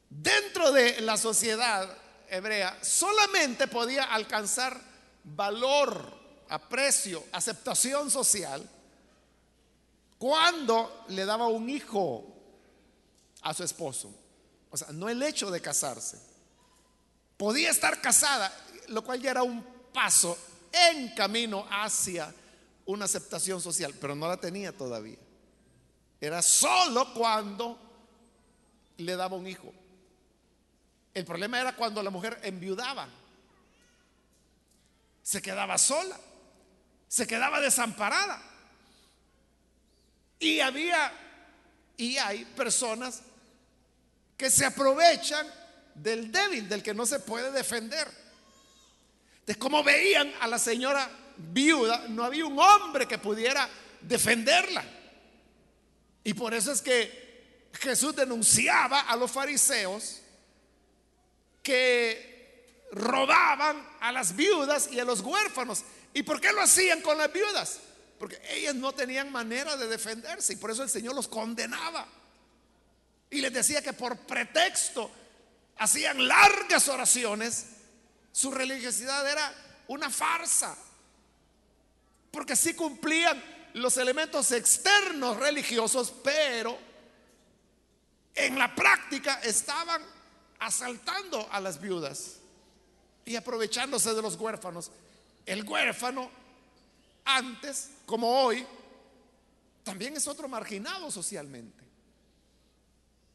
[0.08, 1.88] dentro de la sociedad
[2.28, 4.80] hebrea solamente podía alcanzar
[5.24, 8.68] valor aprecio, aceptación social,
[10.18, 12.24] cuando le daba un hijo
[13.42, 14.12] a su esposo.
[14.70, 16.18] O sea, no el hecho de casarse.
[17.36, 18.52] Podía estar casada,
[18.88, 20.36] lo cual ya era un paso
[20.72, 22.34] en camino hacia
[22.88, 25.18] una aceptación social, pero no la tenía todavía.
[26.20, 27.78] Era solo cuando
[28.96, 29.72] le daba un hijo.
[31.14, 33.08] El problema era cuando la mujer enviudaba,
[35.22, 36.18] se quedaba sola
[37.08, 38.40] se quedaba desamparada.
[40.38, 41.12] Y había
[41.96, 43.22] y hay personas
[44.36, 45.46] que se aprovechan
[45.94, 48.06] del débil, del que no se puede defender.
[49.46, 53.68] De cómo veían a la señora viuda, no había un hombre que pudiera
[54.00, 54.84] defenderla.
[56.24, 60.20] Y por eso es que Jesús denunciaba a los fariseos
[61.62, 67.18] que robaban a las viudas y a los huérfanos ¿Y por qué lo hacían con
[67.18, 67.78] las viudas?
[68.18, 72.06] Porque ellas no tenían manera de defenderse y por eso el Señor los condenaba.
[73.30, 75.10] Y les decía que por pretexto
[75.76, 77.66] hacían largas oraciones,
[78.32, 79.54] su religiosidad era
[79.86, 80.76] una farsa.
[82.30, 83.42] Porque sí cumplían
[83.74, 86.78] los elementos externos religiosos, pero
[88.34, 90.02] en la práctica estaban
[90.58, 92.36] asaltando a las viudas
[93.24, 94.90] y aprovechándose de los huérfanos.
[95.44, 96.30] El huérfano,
[97.24, 98.66] antes como hoy,
[99.82, 101.84] también es otro marginado socialmente.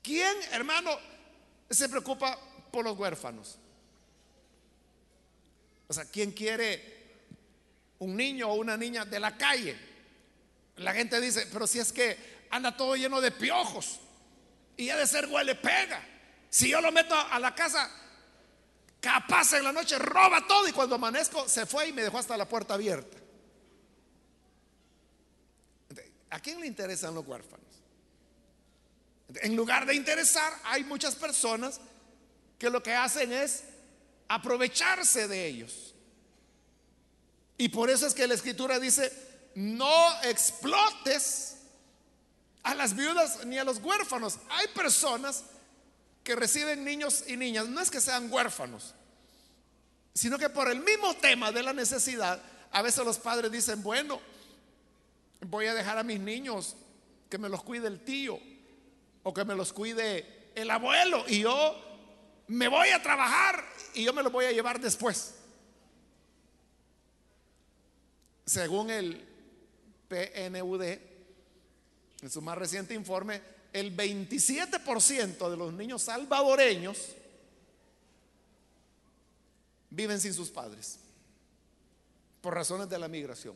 [0.01, 0.91] ¿Quién, hermano,
[1.69, 2.37] se preocupa
[2.71, 3.57] por los huérfanos?
[5.87, 6.92] O sea, ¿quién quiere
[8.03, 9.77] un niño o una niña de la calle?
[10.77, 13.99] La gente dice, pero si es que anda todo lleno de piojos
[14.77, 16.03] y ha de ser huele pega.
[16.49, 17.89] Si yo lo meto a la casa,
[19.03, 22.37] Capaz en la noche roba todo y cuando amanezco se fue y me dejó hasta
[22.37, 23.17] la puerta abierta.
[26.29, 27.67] ¿A quién le interesan los huérfanos?
[29.41, 31.81] En lugar de interesar, hay muchas personas
[32.57, 33.65] que lo que hacen es
[34.29, 35.92] aprovecharse de ellos.
[37.57, 39.11] Y por eso es que la escritura dice,
[39.55, 41.57] no explotes
[42.63, 44.39] a las viudas ni a los huérfanos.
[44.49, 45.43] Hay personas
[46.23, 48.95] que reciben niños y niñas no es que sean huérfanos,
[50.13, 54.19] sino que por el mismo tema de la necesidad, a veces los padres dicen, bueno,
[55.41, 56.75] voy a dejar a mis niños
[57.29, 58.39] que me los cuide el tío
[59.23, 61.75] o que me los cuide el abuelo y yo
[62.47, 63.63] me voy a trabajar
[63.93, 65.35] y yo me los voy a llevar después.
[68.45, 69.23] Según el
[70.07, 76.97] PNUD, en su más reciente informe, el 27% de los niños salvadoreños
[79.89, 80.99] viven sin sus padres
[82.41, 83.55] por razones de la migración.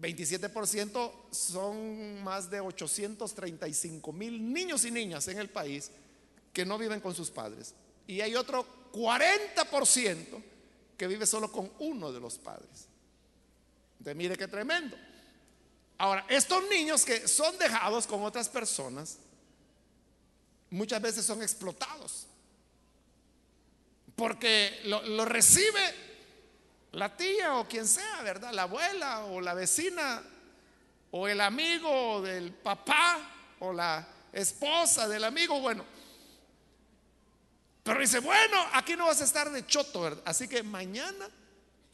[0.00, 5.90] 27% son más de 835 mil niños y niñas en el país
[6.52, 7.74] que no viven con sus padres.
[8.06, 10.42] Y hay otro 40%
[10.96, 12.87] que vive solo con uno de los padres.
[13.98, 14.96] Entonces, mire qué tremendo.
[15.98, 19.18] Ahora, estos niños que son dejados con otras personas,
[20.70, 22.26] muchas veces son explotados.
[24.14, 25.94] Porque lo, lo recibe
[26.92, 28.52] la tía o quien sea, ¿verdad?
[28.52, 30.22] La abuela o la vecina
[31.10, 33.18] o el amigo del papá
[33.60, 35.84] o la esposa del amigo, bueno.
[37.82, 40.22] Pero dice, bueno, aquí no vas a estar de choto, ¿verdad?
[40.26, 41.28] Así que mañana,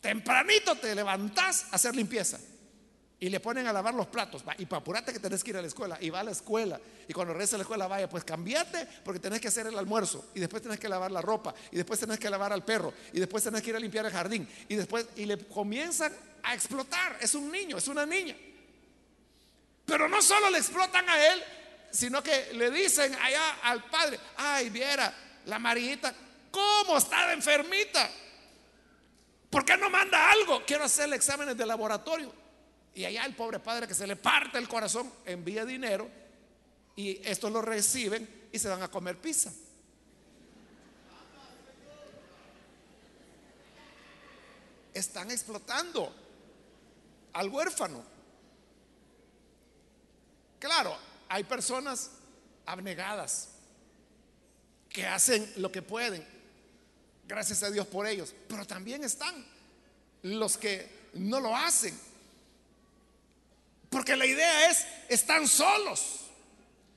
[0.05, 2.39] tempranito, te levantás a hacer limpieza
[3.19, 4.45] y le ponen a lavar los platos.
[4.59, 5.97] y para apurarte que tenés que ir a la escuela.
[5.99, 6.79] Y va a la escuela.
[7.09, 10.27] Y cuando regresa a la escuela, vaya, pues cambiate porque tenés que hacer el almuerzo.
[10.35, 11.55] Y después tenés que lavar la ropa.
[11.73, 12.93] Y después tenés que lavar al perro.
[13.15, 14.47] Y después tenés que ir a limpiar el jardín.
[14.69, 16.13] Y después, y le comienzan
[16.43, 17.17] a explotar.
[17.19, 18.37] Es un niño, es una niña.
[19.87, 21.43] Pero no solo le explotan a él,
[21.91, 25.15] sino que le dicen allá al padre, ay, viera,
[25.47, 26.15] la Marita,
[26.51, 28.11] ¿cómo está enfermita?
[29.55, 30.65] ¿Por qué no manda algo?
[30.67, 32.33] Quiero hacerle exámenes de laboratorio.
[32.93, 36.11] Y allá el pobre padre que se le parte el corazón envía dinero
[36.97, 39.53] y estos lo reciben y se van a comer pizza.
[44.93, 46.13] Están explotando
[47.33, 48.03] al huérfano.
[50.59, 52.11] Claro, hay personas
[52.67, 53.51] abnegadas
[54.89, 56.34] que hacen lo que pueden.
[57.27, 58.35] Gracias a Dios por ellos.
[58.49, 59.45] Pero también están
[60.23, 61.99] los que no lo hacen
[63.95, 66.23] porque la idea es, están solos.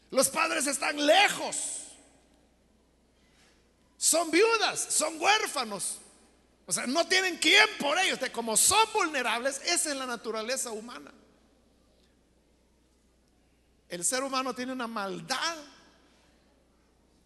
[0.10, 1.84] Los padres están lejos.
[4.00, 6.00] Son viudas, son huérfanos.
[6.66, 8.18] O sea, no tienen quien por ellos.
[8.34, 11.14] Como son vulnerables, esa es la naturaleza humana.
[13.90, 15.56] El ser humano tiene una maldad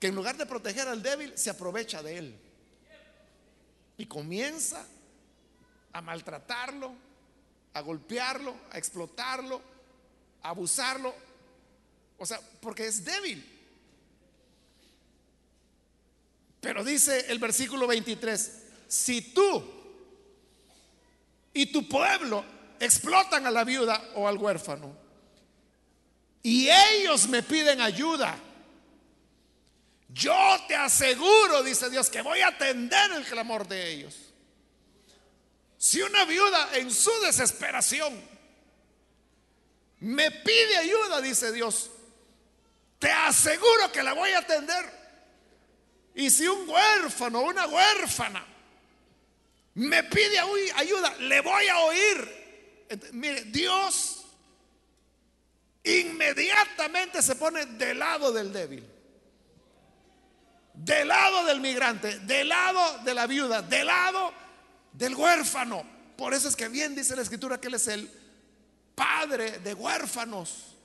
[0.01, 2.39] que en lugar de proteger al débil, se aprovecha de él.
[4.01, 4.83] Y comienza
[5.93, 6.91] a maltratarlo,
[7.71, 9.61] a golpearlo, a explotarlo,
[10.41, 11.13] a abusarlo.
[12.17, 13.45] O sea, porque es débil.
[16.61, 19.63] Pero dice el versículo 23, si tú
[21.53, 22.43] y tu pueblo
[22.79, 24.95] explotan a la viuda o al huérfano
[26.41, 28.35] y ellos me piden ayuda,
[30.13, 34.15] yo te aseguro, dice Dios, que voy a atender el clamor de ellos.
[35.77, 38.21] Si una viuda en su desesperación
[39.99, 41.91] me pide ayuda, dice Dios,
[42.99, 45.01] te aseguro que la voy a atender.
[46.13, 48.45] Y si un huérfano o una huérfana
[49.75, 50.39] me pide
[50.75, 52.87] ayuda, le voy a oír.
[53.13, 54.25] Mire, Dios
[55.83, 58.85] inmediatamente se pone del lado del débil,
[60.83, 64.33] del lado del migrante, del lado de la viuda, del lado
[64.93, 65.83] del huérfano.
[66.17, 68.09] Por eso es que bien dice la escritura que Él es el
[68.95, 70.75] padre de huérfanos.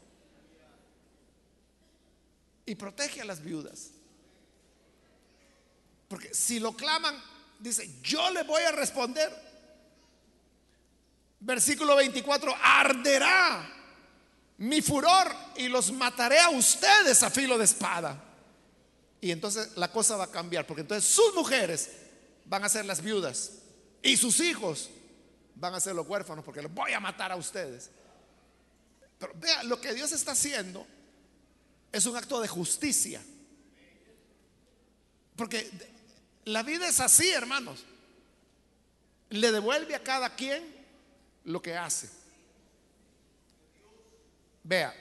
[2.66, 3.90] Y protege a las viudas.
[6.08, 7.16] Porque si lo claman,
[7.58, 9.44] dice, yo le voy a responder.
[11.40, 13.72] Versículo 24, arderá
[14.58, 18.25] mi furor y los mataré a ustedes a filo de espada.
[19.20, 21.90] Y entonces la cosa va a cambiar, porque entonces sus mujeres
[22.44, 23.52] van a ser las viudas
[24.02, 24.90] y sus hijos
[25.54, 27.90] van a ser los huérfanos porque los voy a matar a ustedes.
[29.18, 30.86] Pero vea, lo que Dios está haciendo
[31.90, 33.22] es un acto de justicia.
[35.34, 35.70] Porque
[36.44, 37.84] la vida es así, hermanos.
[39.30, 40.62] Le devuelve a cada quien
[41.44, 42.08] lo que hace.
[44.62, 44.94] Vea,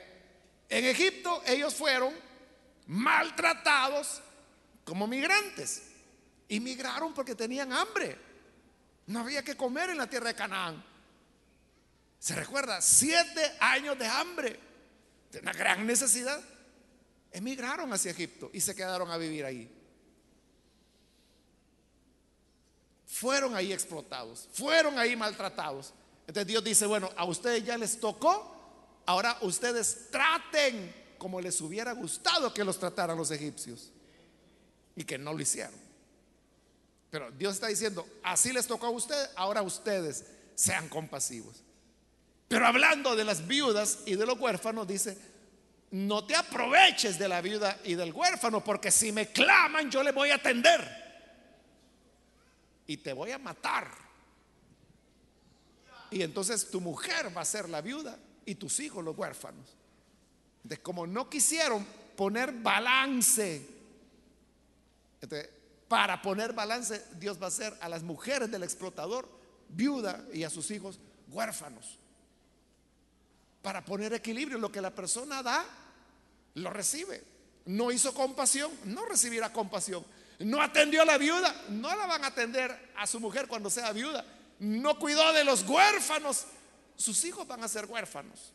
[0.70, 2.14] en Egipto ellos fueron
[2.88, 4.22] maltratados
[4.84, 5.84] como migrantes.
[6.48, 8.18] Y migraron porque tenían hambre.
[9.08, 10.84] No había que comer en la tierra de Canaán.
[12.20, 14.60] Se recuerda, siete años de hambre,
[15.32, 16.42] de una gran necesidad.
[17.32, 19.72] Emigraron hacia Egipto y se quedaron a vivir ahí.
[23.06, 25.94] Fueron ahí explotados, fueron ahí maltratados.
[26.28, 30.94] Entonces Dios dice, bueno, a ustedes ya les tocó, ahora ustedes traten
[31.26, 33.92] como les hubiera gustado que los trataran los egipcios
[34.96, 35.74] y que no lo hicieron.
[37.10, 40.24] Pero Dios está diciendo, así les tocó a ustedes, ahora ustedes
[40.54, 41.64] sean compasivos.
[42.48, 45.18] Pero hablando de las viudas y de los huérfanos, dice,
[45.90, 50.12] no te aproveches de la viuda y del huérfano, porque si me claman yo le
[50.12, 50.80] voy a atender
[52.86, 53.90] y te voy a matar.
[56.12, 58.16] Y entonces tu mujer va a ser la viuda
[58.46, 59.76] y tus hijos los huérfanos.
[60.66, 61.86] De como no quisieron
[62.18, 63.68] poner balance,
[65.88, 69.30] para poner balance, Dios va a hacer a las mujeres del explotador
[69.70, 71.00] viuda y a sus hijos
[71.30, 72.00] huérfanos.
[73.62, 75.64] Para poner equilibrio, lo que la persona da,
[76.56, 77.24] lo recibe.
[77.66, 80.04] No hizo compasión, no recibirá compasión.
[80.40, 83.92] No atendió a la viuda, no la van a atender a su mujer cuando sea
[83.92, 84.26] viuda.
[84.58, 86.46] No cuidó de los huérfanos,
[86.96, 88.55] sus hijos van a ser huérfanos.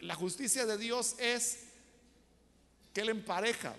[0.00, 1.58] La justicia de Dios es
[2.92, 3.74] que Él empareja,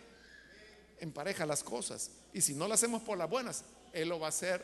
[0.99, 2.11] empareja las cosas.
[2.33, 4.63] Y si no lo hacemos por las buenas, Él lo va a hacer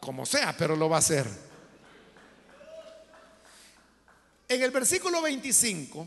[0.00, 1.26] como sea, pero lo va a hacer.
[4.48, 6.06] En el versículo 25,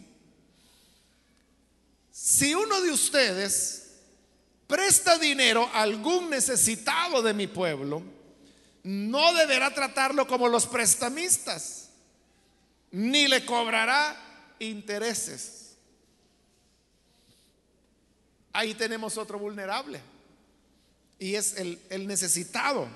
[2.11, 3.87] si uno de ustedes
[4.67, 8.03] presta dinero a algún necesitado de mi pueblo,
[8.83, 11.86] no deberá tratarlo como los prestamistas,
[12.91, 14.15] ni le cobrará
[14.59, 15.77] intereses.
[18.53, 20.01] Ahí tenemos otro vulnerable,
[21.19, 22.87] y es el, necesitado.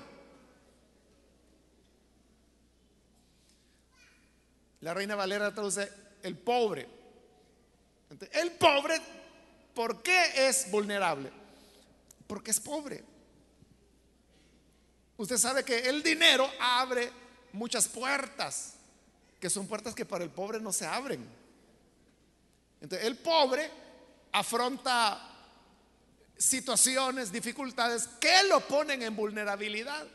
[4.80, 5.88] La reina Valera traduce
[6.22, 6.88] el pobre.
[8.32, 9.00] El pobre,
[9.74, 11.42] ¿por qué es vulnerable?
[12.32, 13.04] porque es pobre.
[15.18, 17.12] Usted sabe que el dinero abre
[17.52, 18.72] muchas puertas,
[19.42, 21.20] que son puertas que para el pobre no se abren.
[22.80, 23.68] Entonces, el pobre
[24.30, 25.20] afronta
[26.38, 30.06] situaciones, dificultades que lo ponen en vulnerabilidad.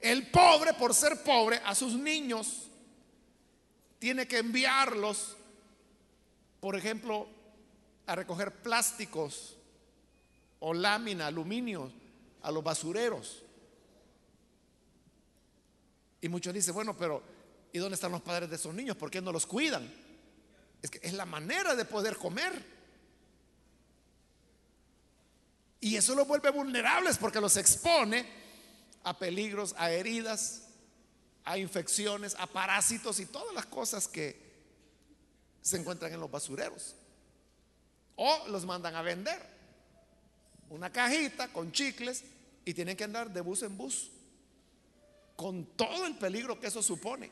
[0.00, 2.66] El pobre, por ser pobre, a sus niños
[4.00, 5.36] tiene que enviarlos,
[6.58, 7.28] por ejemplo,
[8.04, 9.56] a recoger plásticos
[10.58, 11.92] o lámina, aluminio
[12.42, 13.44] a los basureros.
[16.20, 17.35] Y muchos dicen, bueno, pero
[17.76, 18.96] ¿y dónde están los padres de esos niños?
[18.96, 19.86] ¿Por qué no los cuidan?
[20.80, 22.64] Es que es la manera de poder comer.
[25.78, 28.26] Y eso los vuelve vulnerables porque los expone
[29.04, 30.62] a peligros, a heridas,
[31.44, 34.40] a infecciones, a parásitos y todas las cosas que
[35.60, 36.94] se encuentran en los basureros.
[38.14, 39.38] O los mandan a vender
[40.70, 42.24] una cajita con chicles
[42.64, 44.10] y tienen que andar de bus en bus,
[45.36, 47.30] con todo el peligro que eso supone,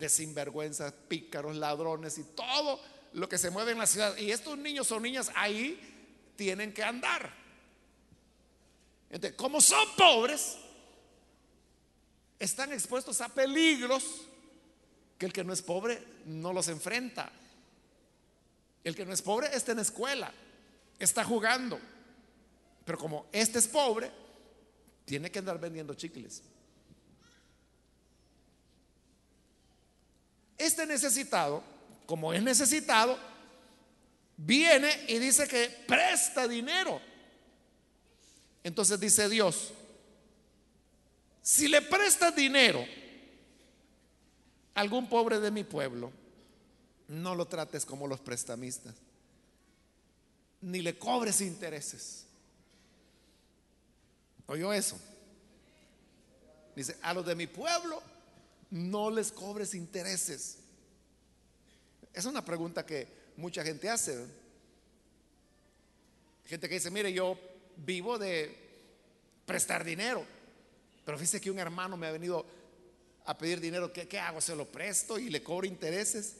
[0.00, 2.80] de sinvergüenzas, pícaros, ladrones y todo
[3.12, 4.16] lo que se mueve en la ciudad.
[4.16, 5.78] Y estos niños o niñas ahí
[6.34, 7.32] tienen que andar.
[9.10, 10.56] Entonces, como son pobres,
[12.38, 14.22] están expuestos a peligros
[15.18, 17.30] que el que no es pobre no los enfrenta.
[18.82, 20.32] El que no es pobre está en la escuela
[21.00, 21.80] está jugando.
[22.84, 24.10] Pero como este es pobre,
[25.04, 26.42] tiene que andar vendiendo chicles.
[30.60, 31.62] Este necesitado,
[32.06, 33.18] como es necesitado,
[34.36, 37.00] viene y dice que presta dinero.
[38.62, 39.72] Entonces dice Dios,
[41.42, 42.84] si le prestas dinero
[44.74, 46.12] a algún pobre de mi pueblo,
[47.08, 48.94] no lo trates como los prestamistas
[50.60, 52.26] ni le cobres intereses.
[54.46, 54.98] ¿Oyó eso?
[56.76, 58.02] Dice, a los de mi pueblo
[58.70, 60.58] no les cobres intereses.
[62.12, 64.26] Es una pregunta que mucha gente hace.
[66.46, 67.38] Gente que dice, mire, yo
[67.76, 68.56] vivo de
[69.46, 70.24] prestar dinero,
[71.04, 72.44] pero fíjese que un hermano me ha venido
[73.24, 74.40] a pedir dinero, ¿qué, hago?
[74.40, 76.36] ¿Se lo presto y le cobro intereses?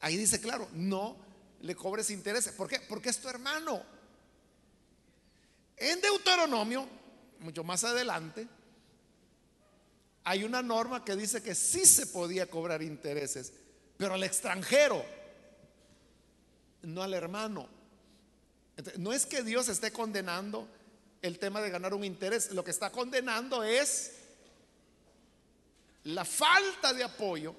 [0.00, 1.16] Ahí dice, claro, no
[1.60, 2.52] le cobres intereses.
[2.52, 2.80] ¿Por qué?
[2.80, 3.82] Porque es tu hermano.
[5.76, 6.86] En Deuteronomio,
[7.40, 8.46] mucho más adelante,
[10.24, 13.52] hay una norma que dice que sí se podía cobrar intereses,
[13.98, 15.04] pero al extranjero,
[16.82, 17.68] no al hermano.
[18.98, 20.66] no es que Dios esté condenando
[21.20, 24.12] el tema de ganar un interés, lo que está condenando es
[26.04, 27.54] la falta de apoyo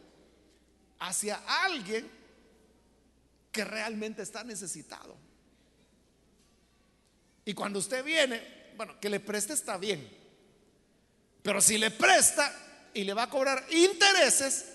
[0.99, 2.09] hacia alguien
[3.51, 5.15] que realmente está necesitado.
[7.45, 10.24] Y cuando usted viene, bueno, que le preste está bien.
[11.45, 12.51] Pero si le presta
[12.91, 14.65] y le va a cobrar intereses,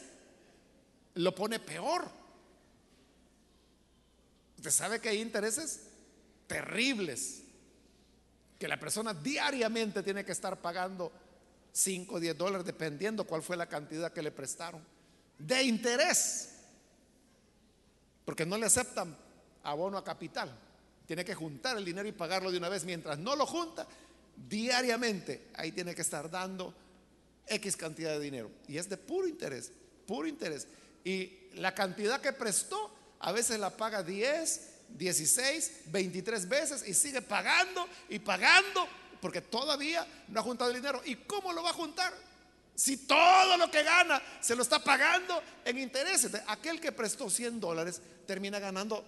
[1.14, 2.09] lo pone peor.
[4.57, 5.81] Usted sabe que hay intereses
[6.47, 7.43] terribles.
[8.57, 11.11] que la persona diariamente tiene que estar pagando
[11.73, 14.85] 5 o 10 dólares, dependiendo cuál fue la cantidad que le prestaron,
[15.39, 16.51] de interés,
[18.25, 19.16] porque no le aceptan
[19.64, 20.55] abono a capital.
[21.07, 22.85] Tiene que juntar el dinero y pagarlo de una vez.
[22.85, 23.89] Mientras no lo junta,
[24.49, 26.74] diariamente ahí tiene que estar dando
[27.47, 28.51] X cantidad de dinero.
[28.68, 29.72] Y es de puro interés,
[30.07, 30.66] puro interés.
[31.05, 37.22] Y la cantidad que prestó, a veces la paga 10, 16, 23 veces y sigue
[37.22, 38.86] pagando y pagando
[39.20, 41.03] porque todavía no ha juntado el dinero.
[41.05, 42.12] ¿Y cómo lo va a juntar?
[42.74, 46.32] Si todo lo que gana se lo está pagando en intereses.
[46.47, 49.05] Aquel que prestó 100 dólares termina ganando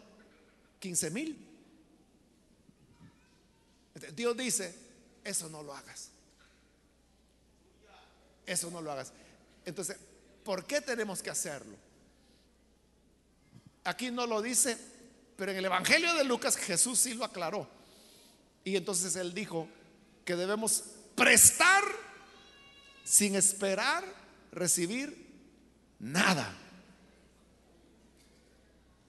[0.79, 1.49] 15 mil.
[4.15, 4.75] Dios dice,
[5.25, 6.11] eso no lo hagas.
[8.47, 9.13] Eso no lo hagas.
[9.65, 9.97] Entonces,
[10.45, 11.77] ¿por qué tenemos que hacerlo?
[13.85, 14.77] Aquí no lo dice,
[15.37, 17.69] pero en el Evangelio de Lucas Jesús sí lo aclaró.
[18.65, 19.69] Y entonces él dijo
[20.25, 21.83] que debemos prestar
[23.05, 24.05] sin esperar
[24.53, 25.31] recibir
[25.99, 26.57] nada.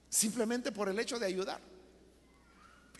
[0.08, 1.60] Simplemente por el hecho de ayudar.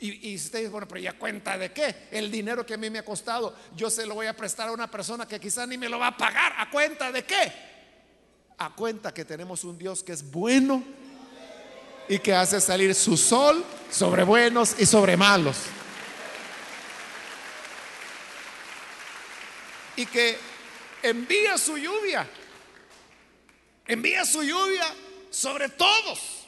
[0.01, 2.09] Y, y usted dice, bueno, pero ya cuenta de qué?
[2.11, 4.73] El dinero que a mí me ha costado, yo se lo voy a prestar a
[4.73, 6.53] una persona que quizás ni me lo va a pagar.
[6.59, 7.53] ¿A cuenta de qué?
[8.59, 10.83] A cuenta que tenemos un Dios que es bueno
[12.09, 15.57] y que hace salir su sol sobre buenos y sobre malos.
[19.97, 20.37] Y que
[21.03, 22.29] envía su lluvia,
[23.87, 24.87] envía su lluvia
[25.31, 26.44] sobre todos.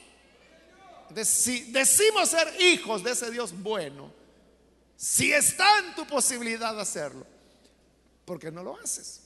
[1.25, 4.13] Si decimos ser hijos de ese Dios bueno,
[4.97, 7.27] si está en tu posibilidad de hacerlo,
[8.25, 9.21] ¿por qué no lo haces?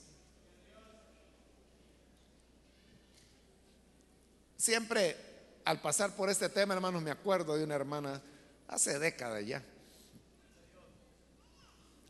[4.56, 5.16] Siempre
[5.64, 8.20] al pasar por este tema, hermanos, me acuerdo de una hermana
[8.68, 9.62] hace décadas ya,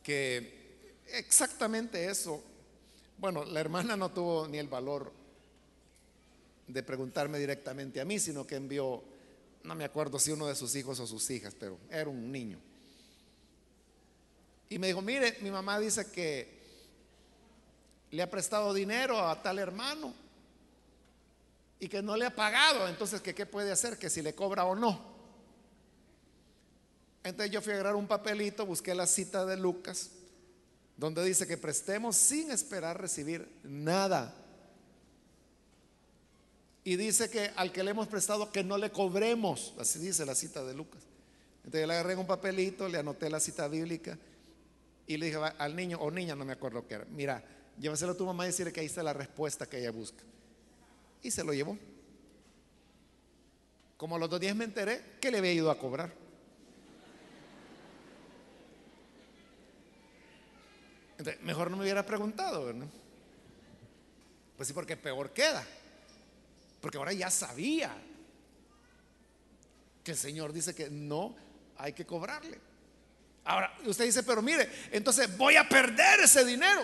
[0.02, 2.42] que exactamente eso,
[3.18, 5.12] bueno, la hermana no tuvo ni el valor
[6.66, 9.02] de preguntarme directamente a mí, sino que envió
[9.62, 12.58] no me acuerdo si uno de sus hijos o sus hijas, pero era un niño.
[14.68, 16.60] Y me dijo, mire, mi mamá dice que
[18.10, 20.14] le ha prestado dinero a tal hermano
[21.78, 24.74] y que no le ha pagado, entonces qué puede hacer, que si le cobra o
[24.74, 25.10] no.
[27.22, 30.10] Entonces yo fui a agarrar un papelito, busqué la cita de Lucas,
[30.96, 34.34] donde dice que prestemos sin esperar recibir nada.
[36.90, 39.74] Y dice que al que le hemos prestado que no le cobremos.
[39.78, 41.00] Así dice la cita de Lucas.
[41.58, 44.18] Entonces le agarré un papelito, le anoté la cita bíblica
[45.06, 47.44] y le dije al niño o niña, no me acuerdo qué era, mira,
[47.78, 50.24] llévaselo a tu mamá y decirle que ahí está la respuesta que ella busca.
[51.22, 51.78] Y se lo llevó.
[53.96, 56.12] Como a los dos días me enteré que le había ido a cobrar.
[61.18, 62.88] Entonces, mejor no me hubiera preguntado, ¿verdad?
[64.56, 65.64] Pues sí, porque peor queda.
[66.80, 67.94] Porque ahora ya sabía
[70.02, 71.36] que el Señor dice que no
[71.76, 72.58] hay que cobrarle.
[73.44, 76.82] Ahora, usted dice, pero mire, entonces voy a perder ese dinero.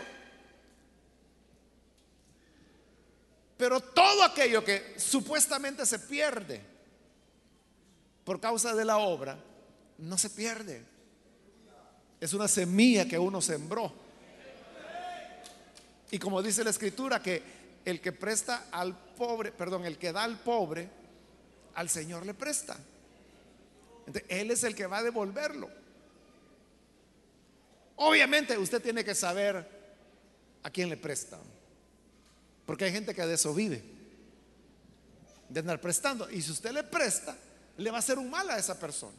[3.56, 6.60] Pero todo aquello que supuestamente se pierde
[8.24, 9.38] por causa de la obra,
[9.98, 10.84] no se pierde.
[12.20, 13.92] Es una semilla que uno sembró.
[16.10, 17.42] Y como dice la escritura, que
[17.84, 20.88] el que presta al pobre, perdón, el que da al pobre,
[21.74, 22.76] al Señor le presta.
[24.28, 25.68] él es el que va a devolverlo.
[27.96, 29.66] Obviamente usted tiene que saber
[30.62, 31.38] a quién le presta.
[32.64, 33.82] Porque hay gente que de eso vive.
[35.48, 36.30] De andar prestando.
[36.30, 37.36] Y si usted le presta,
[37.76, 39.16] le va a hacer un mal a esa persona.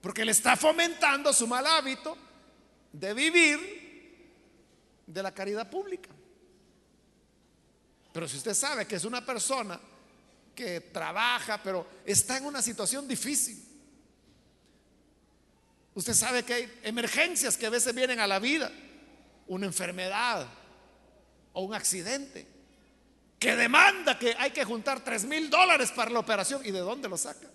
[0.00, 2.16] Porque le está fomentando su mal hábito
[2.92, 3.84] de vivir
[5.06, 6.10] de la caridad pública.
[8.14, 9.80] Pero si usted sabe que es una persona
[10.54, 13.60] que trabaja, pero está en una situación difícil,
[15.94, 18.70] usted sabe que hay emergencias que a veces vienen a la vida,
[19.48, 20.46] una enfermedad
[21.54, 22.46] o un accidente,
[23.36, 26.64] que demanda que hay que juntar tres mil dólares para la operación.
[26.64, 27.48] ¿Y de dónde lo saca?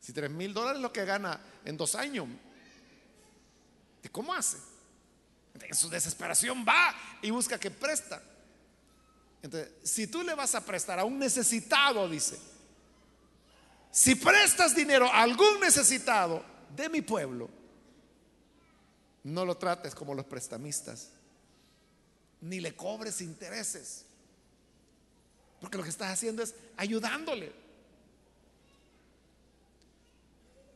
[0.00, 2.28] Si tres mil dólares es lo que gana en dos años,
[4.10, 4.56] ¿cómo hace?
[5.52, 8.22] En su desesperación va y busca que presta.
[9.44, 12.38] Entonces, si tú le vas a prestar a un necesitado, dice,
[13.90, 16.42] si prestas dinero a algún necesitado
[16.74, 17.50] de mi pueblo,
[19.22, 21.10] no lo trates como los prestamistas,
[22.40, 24.06] ni le cobres intereses,
[25.60, 27.52] porque lo que estás haciendo es ayudándole.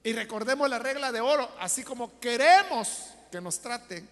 [0.05, 4.07] Y recordemos la regla de oro, así como queremos que nos traten,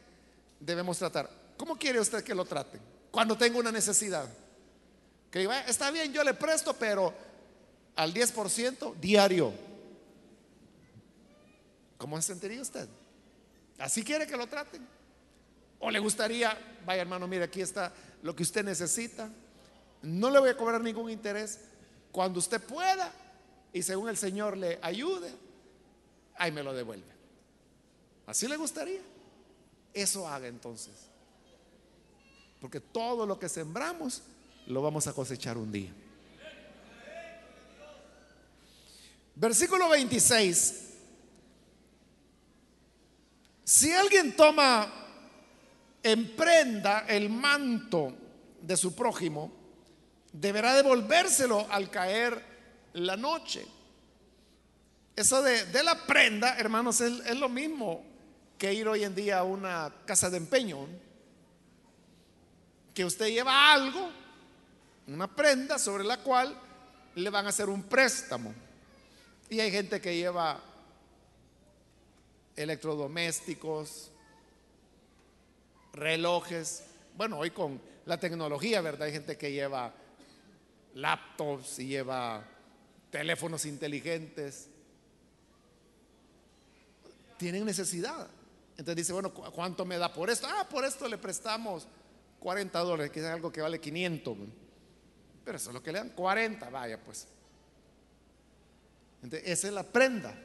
[0.59, 1.29] debemos tratar.
[1.59, 2.81] ¿Cómo quiere usted que lo traten?
[3.11, 4.27] Cuando tenga una necesidad.
[5.39, 7.13] Diga, está bien, yo le presto, pero
[7.95, 9.53] al 10% diario.
[11.99, 12.89] ¿Cómo se sentiría usted?
[13.79, 14.87] ¿Así quiere que lo traten?
[15.79, 19.29] ¿O le gustaría, vaya hermano, mire, aquí está lo que usted necesita?
[20.03, 21.61] No le voy a cobrar ningún interés.
[22.13, 23.13] Cuando usted pueda
[23.73, 25.31] y según el Señor le ayude,
[26.37, 27.15] ahí me lo devuelve.
[28.27, 29.01] ¿Así le gustaría?
[29.93, 30.95] Eso haga entonces.
[32.61, 34.23] Porque todo lo que sembramos
[34.67, 35.93] lo vamos a cosechar un día.
[39.35, 40.83] Versículo 26.
[43.65, 44.91] Si alguien toma
[46.03, 48.15] en prenda el manto
[48.63, 49.53] de su prójimo,
[50.33, 52.43] deberá devolvérselo al caer
[52.95, 53.67] la noche.
[55.15, 58.05] Eso de, la prenda, hermanos, es, es lo mismo
[58.59, 60.87] que ir hoy en día a una casa de empeño.
[62.95, 64.11] Que usted lleva algo,
[65.09, 66.57] una prenda sobre la cual
[67.15, 68.53] le van a hacer un préstamo.
[69.49, 70.61] Y hay gente que lleva
[72.57, 74.11] electrodomésticos,
[75.93, 76.85] relojes.
[77.17, 79.07] Bueno, hoy con la tecnología, ¿verdad?
[79.07, 79.93] Hay gente que lleva
[80.95, 82.45] laptops y lleva
[83.11, 84.69] teléfonos inteligentes.
[87.39, 88.29] Tienen necesidad.
[88.71, 90.47] Entonces dice, bueno, ¿cuánto me da por esto?
[90.51, 91.87] Ah, por esto le prestamos
[92.41, 94.37] 40 dólares, que es algo que vale 500.
[95.47, 97.25] Pero eso es lo que le dan, 40, vaya pues.
[99.23, 100.37] Entonces, esa es la prenda.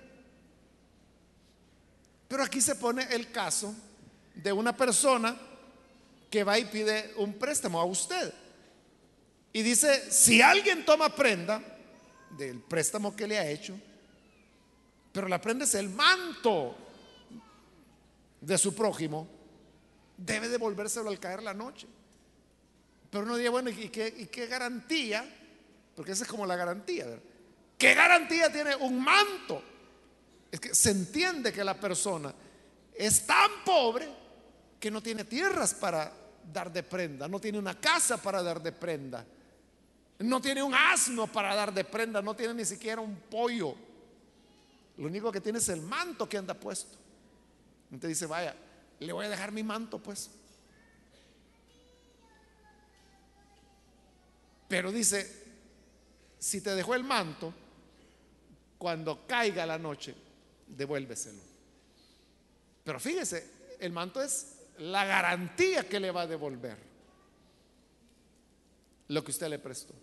[2.27, 3.73] Pero aquí se pone el caso
[4.35, 5.35] de una persona
[6.29, 8.31] que va y pide un préstamo a usted.
[9.51, 11.63] Y dice, si alguien toma prenda
[12.37, 13.75] del préstamo que le ha hecho,
[15.11, 16.77] pero la prenda es el manto
[18.39, 19.27] de su prójimo,
[20.15, 21.87] debe devolvérselo al caer la noche.
[23.11, 25.25] Pero uno dice, bueno, ¿y qué, garantía?
[25.93, 27.05] Porque esa es como la garantía.
[27.77, 29.61] ¿Qué garantía tiene un manto?
[30.49, 32.33] Es que se entiende que la persona
[32.95, 34.07] es tan pobre
[34.79, 36.11] que no tiene tierras para
[36.53, 39.25] dar de prenda, no tiene una casa para dar de prenda,
[40.19, 43.75] no tiene un asno para dar de prenda, no tiene ni siquiera un pollo.
[44.97, 46.97] Lo único que tiene es el manto que anda puesto.
[47.91, 48.55] Entonces dice, vaya,
[48.99, 50.29] le voy a dejar mi manto pues.
[54.71, 55.29] Pero dice,
[56.39, 57.53] si te dejó el manto,
[58.77, 60.15] cuando caiga la noche,
[60.65, 61.41] devuélveselo.
[62.81, 66.77] Pero fíjese, el manto es la garantía que le va a devolver
[69.09, 69.93] lo que usted le prestó.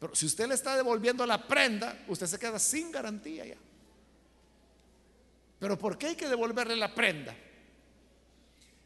[0.00, 3.58] Pero si usted le está devolviendo la prenda, usted se queda sin garantía ya.
[5.60, 7.36] Pero ¿por qué hay que devolverle la prenda?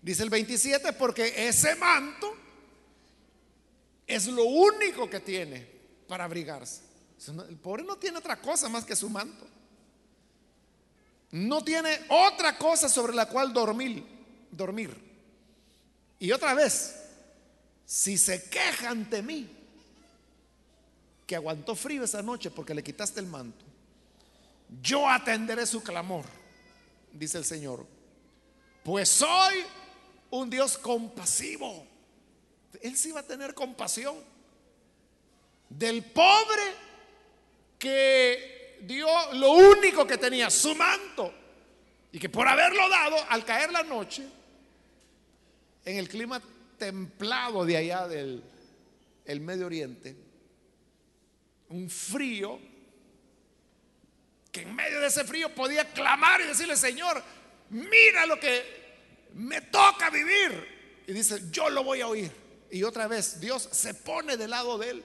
[0.03, 2.41] Dice el 27, porque ese manto
[4.15, 5.67] es lo único que tiene
[6.07, 6.83] para abrigarse.
[7.49, 9.47] El pobre no tiene otra cosa más que su manto.
[11.31, 14.05] No tiene otra cosa sobre la cual dormir,
[14.51, 14.95] dormir.
[16.19, 16.95] Y otra vez,
[17.87, 19.49] si se queja ante mí
[21.27, 23.65] que aguantó frío esa noche porque le quitaste el manto,
[24.83, 26.25] yo atenderé su clamor,
[27.13, 27.87] dice el Señor.
[28.85, 29.65] Pues soy
[30.31, 31.87] un Dios compasivo.
[32.81, 34.16] Él sí va a tener compasión
[35.68, 36.62] del pobre
[37.79, 41.33] que dio lo único que tenía, su manto.
[42.12, 44.25] Y que por haberlo dado, al caer la noche,
[45.85, 46.41] en el clima
[46.79, 48.43] templado de allá del
[49.25, 50.16] el Medio Oriente,
[51.68, 52.59] un frío,
[54.51, 57.23] que en medio de ese frío podía clamar y decirle, Señor,
[57.70, 58.62] mira lo que
[59.35, 61.03] me toca vivir.
[61.07, 62.41] Y dice, yo lo voy a oír.
[62.73, 65.05] Y otra vez Dios se pone del lado de él.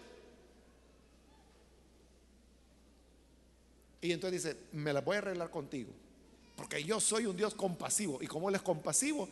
[3.99, 5.91] Y entonces dice, me la voy a arreglar contigo.
[6.55, 8.19] Porque yo soy un Dios compasivo.
[8.21, 9.27] Y como Él es compasivo,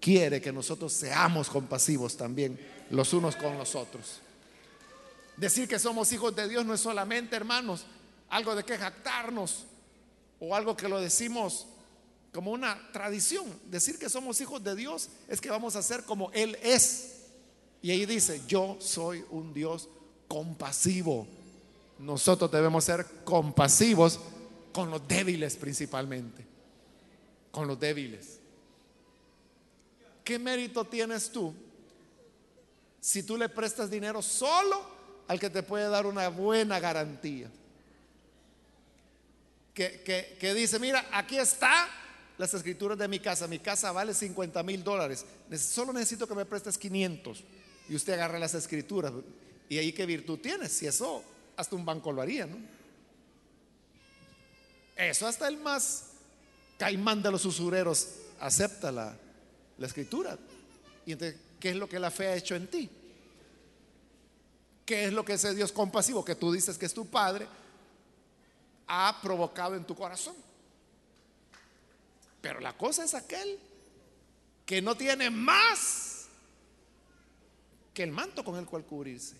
[0.00, 2.58] quiere que nosotros seamos compasivos también
[2.90, 4.20] los unos con los otros.
[5.36, 7.84] Decir que somos hijos de Dios no es solamente, hermanos,
[8.30, 9.64] algo de que jactarnos
[10.40, 11.68] o algo que lo decimos
[12.32, 13.46] como una tradición.
[13.66, 17.15] Decir que somos hijos de Dios es que vamos a ser como Él es.
[17.86, 19.88] Y ahí dice, yo soy un Dios
[20.26, 21.28] compasivo
[21.98, 24.20] nosotros debemos ser compasivos
[24.72, 26.44] con los débiles principalmente.
[27.50, 28.38] Con los débiles.
[30.22, 31.54] ¿Qué mérito tienes tú
[33.00, 34.96] si tú le prestas dinero solo
[35.28, 37.50] al que te puede dar una buena garantía?
[39.72, 41.86] que, que dice, mira, aquí está
[42.38, 43.46] las escrituras de mi casa.
[43.46, 45.24] Mi casa vale 50 mil dólares.
[45.58, 47.44] Solo necesito que me prestes 500.
[47.88, 49.12] Y usted agarra las escrituras.
[49.68, 50.72] ¿Y ahí qué virtud tienes?
[50.72, 51.22] Si eso,
[51.56, 52.56] hasta un banco lo haría, ¿no?
[54.96, 56.10] Eso hasta el más
[56.78, 58.08] caimán de los usureros
[58.40, 59.16] acepta la,
[59.78, 60.38] la escritura.
[61.04, 62.90] Y entonces, ¿qué es lo que la fe ha hecho en ti?
[64.84, 67.46] ¿Qué es lo que ese Dios compasivo que tú dices que es tu Padre
[68.86, 70.36] ha provocado en tu corazón?
[72.40, 73.58] Pero la cosa es aquel
[74.64, 76.05] que no tiene más
[77.96, 79.36] que el manto con el cual cubrirse.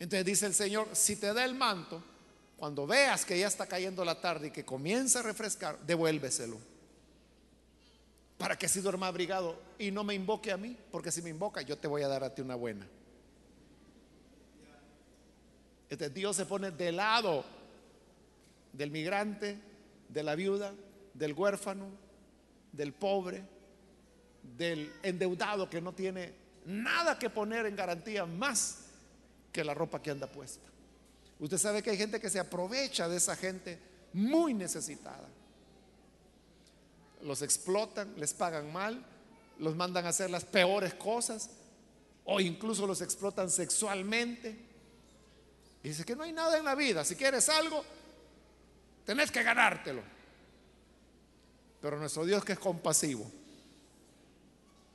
[0.00, 2.02] Entonces dice el Señor, si te da el manto,
[2.56, 6.58] cuando veas que ya está cayendo la tarde y que comienza a refrescar, devuélveselo.
[8.36, 11.62] Para que así duerma abrigado y no me invoque a mí, porque si me invoca,
[11.62, 12.84] yo te voy a dar a ti una buena.
[15.88, 17.44] Entonces Dios se pone de lado
[18.72, 19.56] del migrante,
[20.08, 20.74] de la viuda,
[21.14, 21.86] del huérfano,
[22.72, 23.44] del pobre,
[24.56, 28.78] del endeudado que no tiene nada que poner en garantía más
[29.52, 30.68] que la ropa que anda puesta.
[31.38, 33.78] Usted sabe que hay gente que se aprovecha de esa gente
[34.12, 35.28] muy necesitada.
[37.22, 39.04] Los explotan, les pagan mal,
[39.58, 41.50] los mandan a hacer las peores cosas
[42.24, 44.56] o incluso los explotan sexualmente.
[45.82, 47.04] Dice que no hay nada en la vida.
[47.04, 47.84] Si quieres algo,
[49.04, 50.02] tenés que ganártelo.
[51.80, 53.30] Pero nuestro Dios que es compasivo,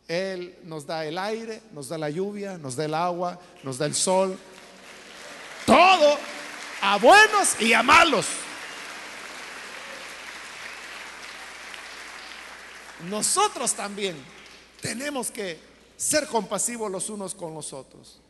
[0.08, 3.86] Él nos da el aire, nos da la lluvia, nos da el agua, nos da
[3.86, 4.38] el sol.
[5.66, 6.18] Todo
[6.82, 8.28] a buenos y a malos.
[13.10, 14.16] Nosotros también
[14.82, 15.60] tenemos que
[15.98, 18.22] ser compasivos los unos con los otros.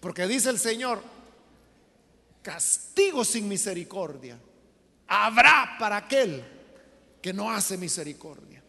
[0.00, 1.02] Porque dice el Señor,
[2.42, 4.38] castigo sin misericordia
[5.06, 6.44] habrá para aquel
[7.20, 8.59] que no hace misericordia.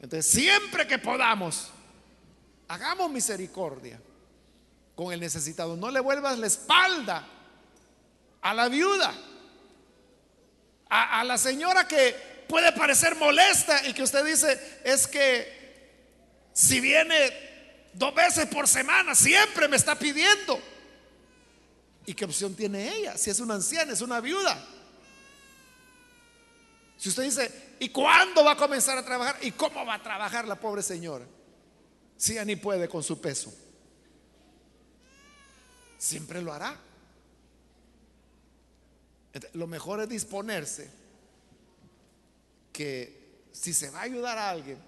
[0.00, 1.70] Entonces, siempre que podamos,
[2.68, 4.00] hagamos misericordia
[4.94, 5.76] con el necesitado.
[5.76, 7.26] No le vuelvas la espalda
[8.40, 9.14] a la viuda,
[10.88, 15.56] a, la señora que puede parecer molesta y que usted dice es que
[16.52, 20.60] si viene dos veces por semana, siempre me está pidiendo.
[22.06, 23.18] ¿Y qué opción tiene ella?
[23.18, 24.64] Si es una anciana, es una viuda.
[26.96, 29.38] Si usted dice, ¿y cuándo va a comenzar a trabajar?
[29.42, 31.24] ¿Y cómo va a trabajar la pobre señora?
[32.16, 33.52] Si ya ni puede con su peso.
[35.98, 36.76] Siempre lo hará.
[39.52, 40.90] Lo mejor es disponerse
[42.72, 44.78] que si se va a ayudar a alguien,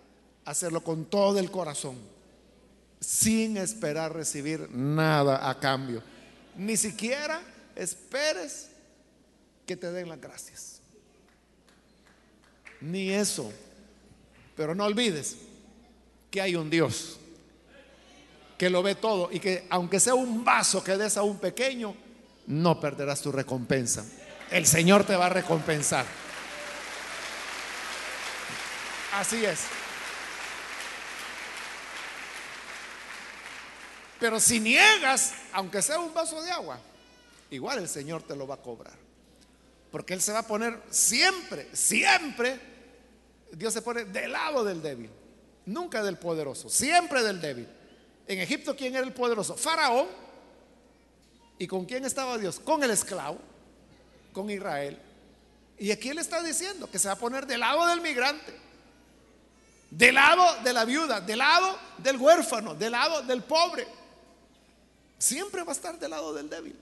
[0.45, 1.99] hacerlo con todo el corazón,
[3.01, 6.03] sin esperar recibir nada a cambio.
[6.57, 7.41] Ni siquiera
[7.77, 8.69] esperes
[9.67, 10.78] que te den las gracias
[12.81, 13.53] ni eso.
[14.57, 15.37] Pero no olvides
[16.31, 17.19] que hay un Dios
[18.59, 21.95] que lo ve todo y que aunque sea un vaso que des a un pequeño,
[22.49, 24.05] no perderás tu recompensa.
[24.51, 26.05] El Señor te va a recompensar.
[29.15, 29.61] Así es.
[34.19, 36.81] Pero si niegas, aunque sea un vaso de agua,
[37.51, 39.08] igual el Señor te lo va a cobrar.
[39.91, 42.61] Porque Él se va a poner siempre, siempre,
[43.53, 45.11] Dios se pone del lado del débil,
[45.67, 47.69] nunca del poderoso, siempre del débil.
[48.27, 49.57] En Egipto, ¿quién era el poderoso?
[49.57, 50.07] Faraón.
[51.59, 52.61] ¿Y con quién estaba Dios?
[52.61, 53.39] Con el esclavo,
[54.33, 54.99] con Israel.
[55.79, 58.55] Y aquí Él está diciendo que se va a poner del lado del migrante,
[59.91, 63.87] del lado de la viuda, del lado del huérfano, del lado del pobre.
[65.17, 66.77] Siempre va a estar del lado del débil.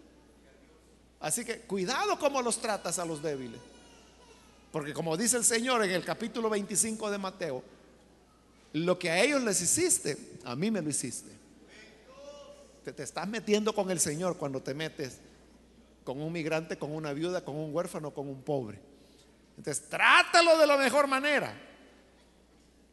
[1.27, 3.59] Así que cuidado como los tratas a los débiles.
[4.71, 7.65] Porque como dice el Señor en el capítulo 25 de Mateo,
[8.75, 11.33] lo que a ellos les hiciste, a mí me lo hiciste.
[12.85, 15.19] Te, te estás metiendo con el Señor cuando te metes
[16.05, 18.79] con un migrante, con una viuda, con un huérfano, con un pobre.
[19.59, 21.53] Entonces, trátalo de la mejor manera.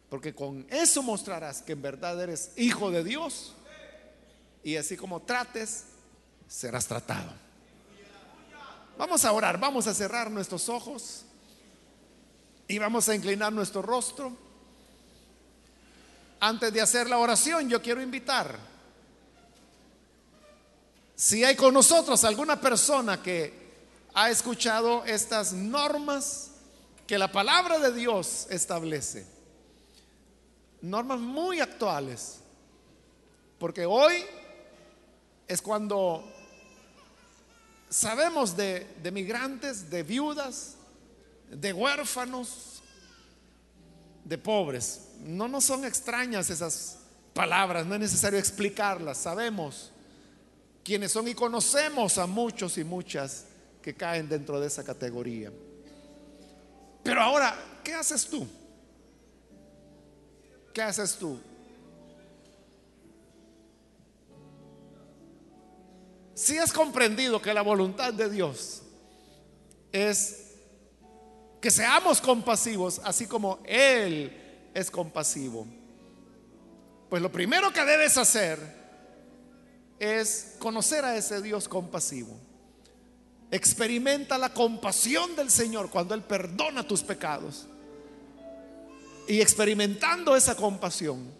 [0.09, 3.53] Porque con eso mostrarás que en verdad eres hijo de Dios.
[4.63, 5.84] Y así como trates,
[6.47, 7.42] serás tratado.
[8.97, 11.25] Vamos a orar, vamos a cerrar nuestros ojos
[12.67, 14.35] y vamos a inclinar nuestro rostro.
[16.39, 18.57] Antes de hacer la oración, yo quiero invitar,
[21.15, 23.63] si hay con nosotros alguna persona que
[24.13, 26.51] ha escuchado estas normas
[27.07, 29.25] que la palabra de Dios establece,
[30.81, 32.39] normas muy actuales,
[33.57, 34.25] porque hoy
[35.47, 36.32] es cuando
[37.93, 40.75] sabemos de, migrantes, de viudas,
[41.51, 42.81] de huérfanos,
[44.25, 45.09] de pobres.
[45.19, 46.97] No nos son extrañas esas
[47.35, 49.91] palabras, no es necesario explicarlas, sabemos
[50.83, 53.45] quiénes son y conocemos a muchos y muchas
[53.81, 55.51] que caen dentro de esa categoría.
[57.03, 58.47] Pero ahora, ¿qué haces tú?
[60.73, 61.39] ¿Qué haces tú?
[66.34, 68.81] Si has comprendido que la voluntad de Dios
[69.91, 70.55] es
[71.61, 75.67] que seamos compasivos, así como Él es compasivo,
[77.09, 78.59] pues lo primero que debes hacer
[79.99, 82.36] es conocer a ese Dios compasivo.
[83.51, 87.67] Experimenta la compasión del Señor cuando Él perdona tus pecados.
[89.27, 91.31] Y experimentando esa compasión,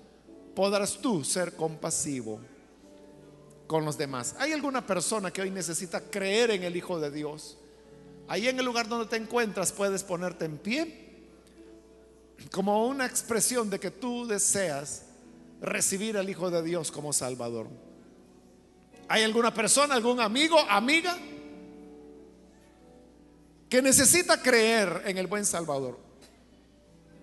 [0.56, 2.40] podrás tú ser compasivo
[3.68, 4.36] con los demás.
[4.40, 7.58] ¿Hay alguna persona que hoy necesita creer en el Hijo de Dios?
[8.28, 11.04] Ahí en el lugar donde te encuentras puedes ponerte en pie
[12.52, 15.06] como una expresión de que tú deseas
[15.62, 17.68] recibir al Hijo de Dios como Salvador.
[19.08, 21.18] ¿Hay alguna persona, algún amigo, amiga
[23.70, 26.00] que necesita creer en el buen Salvador?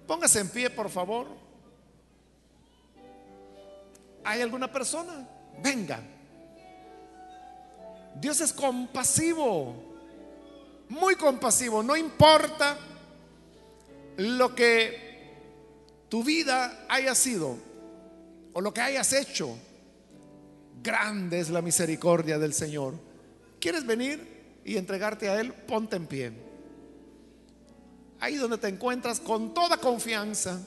[0.06, 1.28] Póngase en pie, por favor.
[4.24, 5.28] ¿Hay alguna persona?
[5.62, 6.00] Venga.
[8.16, 9.74] Dios es compasivo,
[10.88, 11.82] muy compasivo.
[11.82, 12.78] No importa
[14.16, 15.10] lo que
[16.08, 17.56] tu vida haya sido
[18.52, 19.56] o lo que hayas hecho.
[20.82, 22.94] Grande es la misericordia del Señor.
[23.60, 25.52] ¿Quieres venir y entregarte a Él?
[25.52, 26.32] Ponte en pie.
[28.18, 30.60] Ahí donde te encuentras con toda confianza,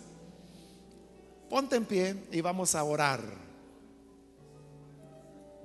[1.49, 3.21] ponte en pie y vamos a orar.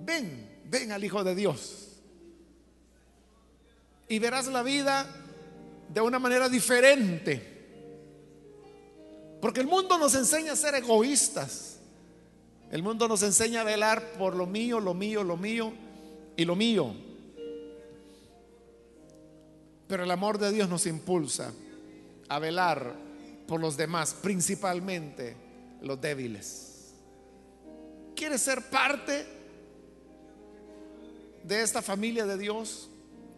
[0.00, 1.88] Ven, ven al Hijo de Dios.
[4.08, 5.06] Y verás la vida
[5.92, 7.56] de una manera diferente.
[9.40, 11.78] Porque el mundo nos enseña a ser egoístas.
[12.70, 15.72] El mundo nos enseña a velar por lo mío, lo mío, lo mío
[16.36, 16.94] y lo mío.
[19.86, 21.52] Pero el amor de Dios nos impulsa
[22.28, 22.94] a velar
[23.46, 25.34] por los demás, principalmente
[25.80, 26.92] los débiles.
[28.14, 29.37] ¿Quieres ser parte
[31.44, 32.88] de esta familia de Dios?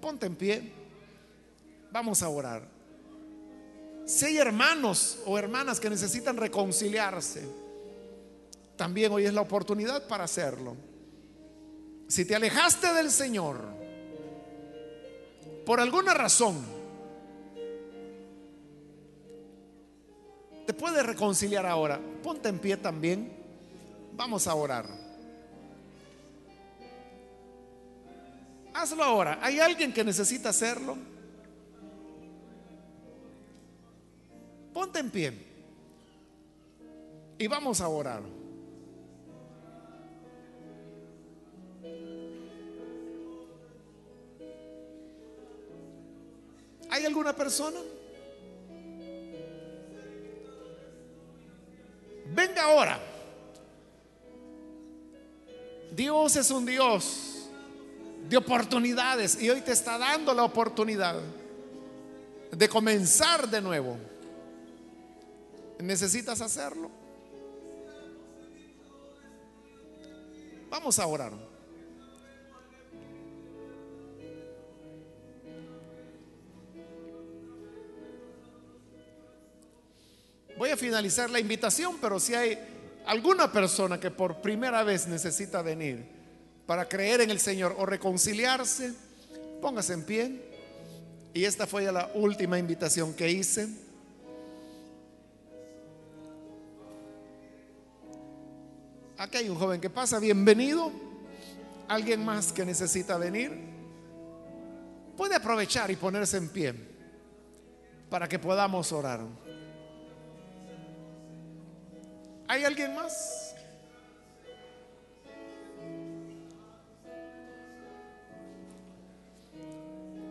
[0.01, 0.73] Ponte en pie.
[1.93, 2.63] Vamos a orar.
[4.07, 7.47] Si hay hermanos o hermanas que necesitan reconciliarse,
[8.77, 10.77] también hoy es la oportunidad para hacerlo.
[12.09, 13.61] Si te alejaste del Señor
[15.65, 16.57] por alguna razón,
[20.67, 22.01] te puedes reconciliar ahora.
[22.23, 23.33] Ponte en pie también.
[24.15, 25.10] Vamos a orar.
[28.81, 29.39] Hazlo ahora.
[29.43, 30.97] ¿Hay alguien que necesita hacerlo?
[34.73, 35.33] Ponte en pie.
[37.39, 38.23] Y vamos a orar.
[46.89, 47.81] ¿Hay alguna persona?
[52.35, 52.99] Venga ahora.
[55.95, 57.30] Dios es un Dios
[58.31, 61.17] de oportunidades y hoy te está dando la oportunidad
[62.53, 63.99] de comenzar de nuevo.
[65.81, 66.89] ¿Necesitas hacerlo?
[70.71, 71.33] Vamos a orar.
[80.57, 82.57] Voy a finalizar la invitación, pero si hay
[83.07, 86.20] alguna persona que por primera vez necesita venir
[86.71, 88.95] para creer en el Señor o reconciliarse,
[89.61, 90.41] póngase en pie.
[91.35, 93.69] Y esta fue ya la última invitación que hice.
[99.19, 100.93] Aquí hay un joven que pasa, bienvenido.
[101.89, 103.51] ¿Alguien más que necesita venir?
[105.17, 106.73] Puede aprovechar y ponerse en pie
[108.09, 109.23] para que podamos orar.
[112.47, 113.50] ¿Hay alguien más?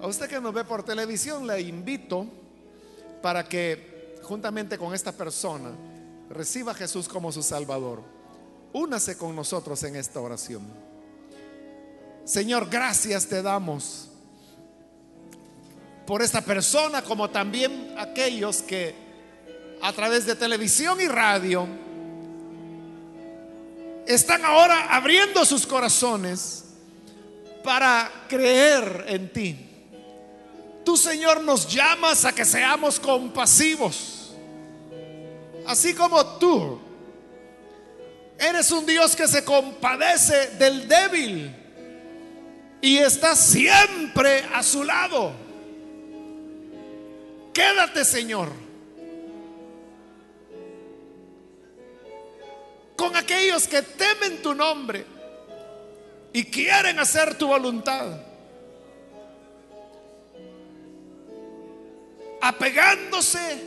[0.02, 2.26] A usted que nos ve por televisión le invito
[3.22, 5.72] para que juntamente con esta persona
[6.30, 8.02] reciba a Jesús como su Salvador.
[8.72, 10.62] Únase con nosotros en esta oración.
[12.24, 14.08] Señor, gracias te damos
[16.06, 18.95] por esta persona, como también aquellos que
[19.82, 21.68] a través de televisión y radio
[24.08, 26.66] están ahora abriendo sus corazones
[27.64, 29.68] para creer en ti.
[30.90, 34.32] Tú, Señor, nos llamas a que seamos compasivos.
[35.68, 36.80] Así como tú
[38.40, 41.56] eres un Dios que se compadece del débil
[42.82, 45.32] y está siempre a su lado.
[47.54, 48.50] Quédate, Señor,
[52.96, 55.06] con aquellos que temen tu nombre
[56.34, 58.28] y quieren hacer tu voluntad.
[62.42, 63.64] Apegándose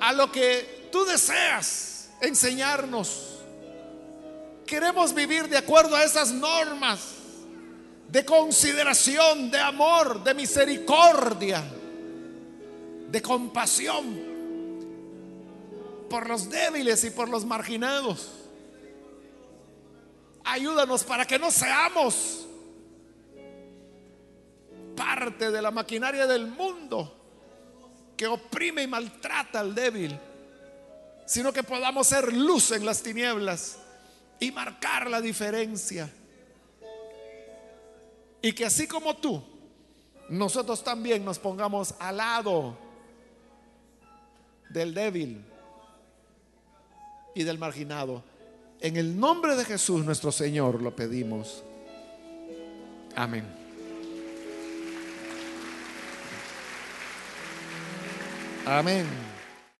[0.00, 3.40] a lo que tú deseas enseñarnos.
[4.66, 7.16] Queremos vivir de acuerdo a esas normas
[8.08, 11.62] de consideración, de amor, de misericordia,
[13.10, 14.36] de compasión
[16.08, 18.28] por los débiles y por los marginados.
[20.44, 22.45] Ayúdanos para que no seamos
[24.96, 27.12] parte de la maquinaria del mundo
[28.16, 30.18] que oprime y maltrata al débil,
[31.26, 33.78] sino que podamos ser luz en las tinieblas
[34.40, 36.10] y marcar la diferencia.
[38.40, 39.42] Y que así como tú,
[40.28, 42.78] nosotros también nos pongamos al lado
[44.70, 45.44] del débil
[47.34, 48.22] y del marginado.
[48.80, 51.62] En el nombre de Jesús nuestro Señor lo pedimos.
[53.14, 53.65] Amén.
[58.66, 59.35] Amén.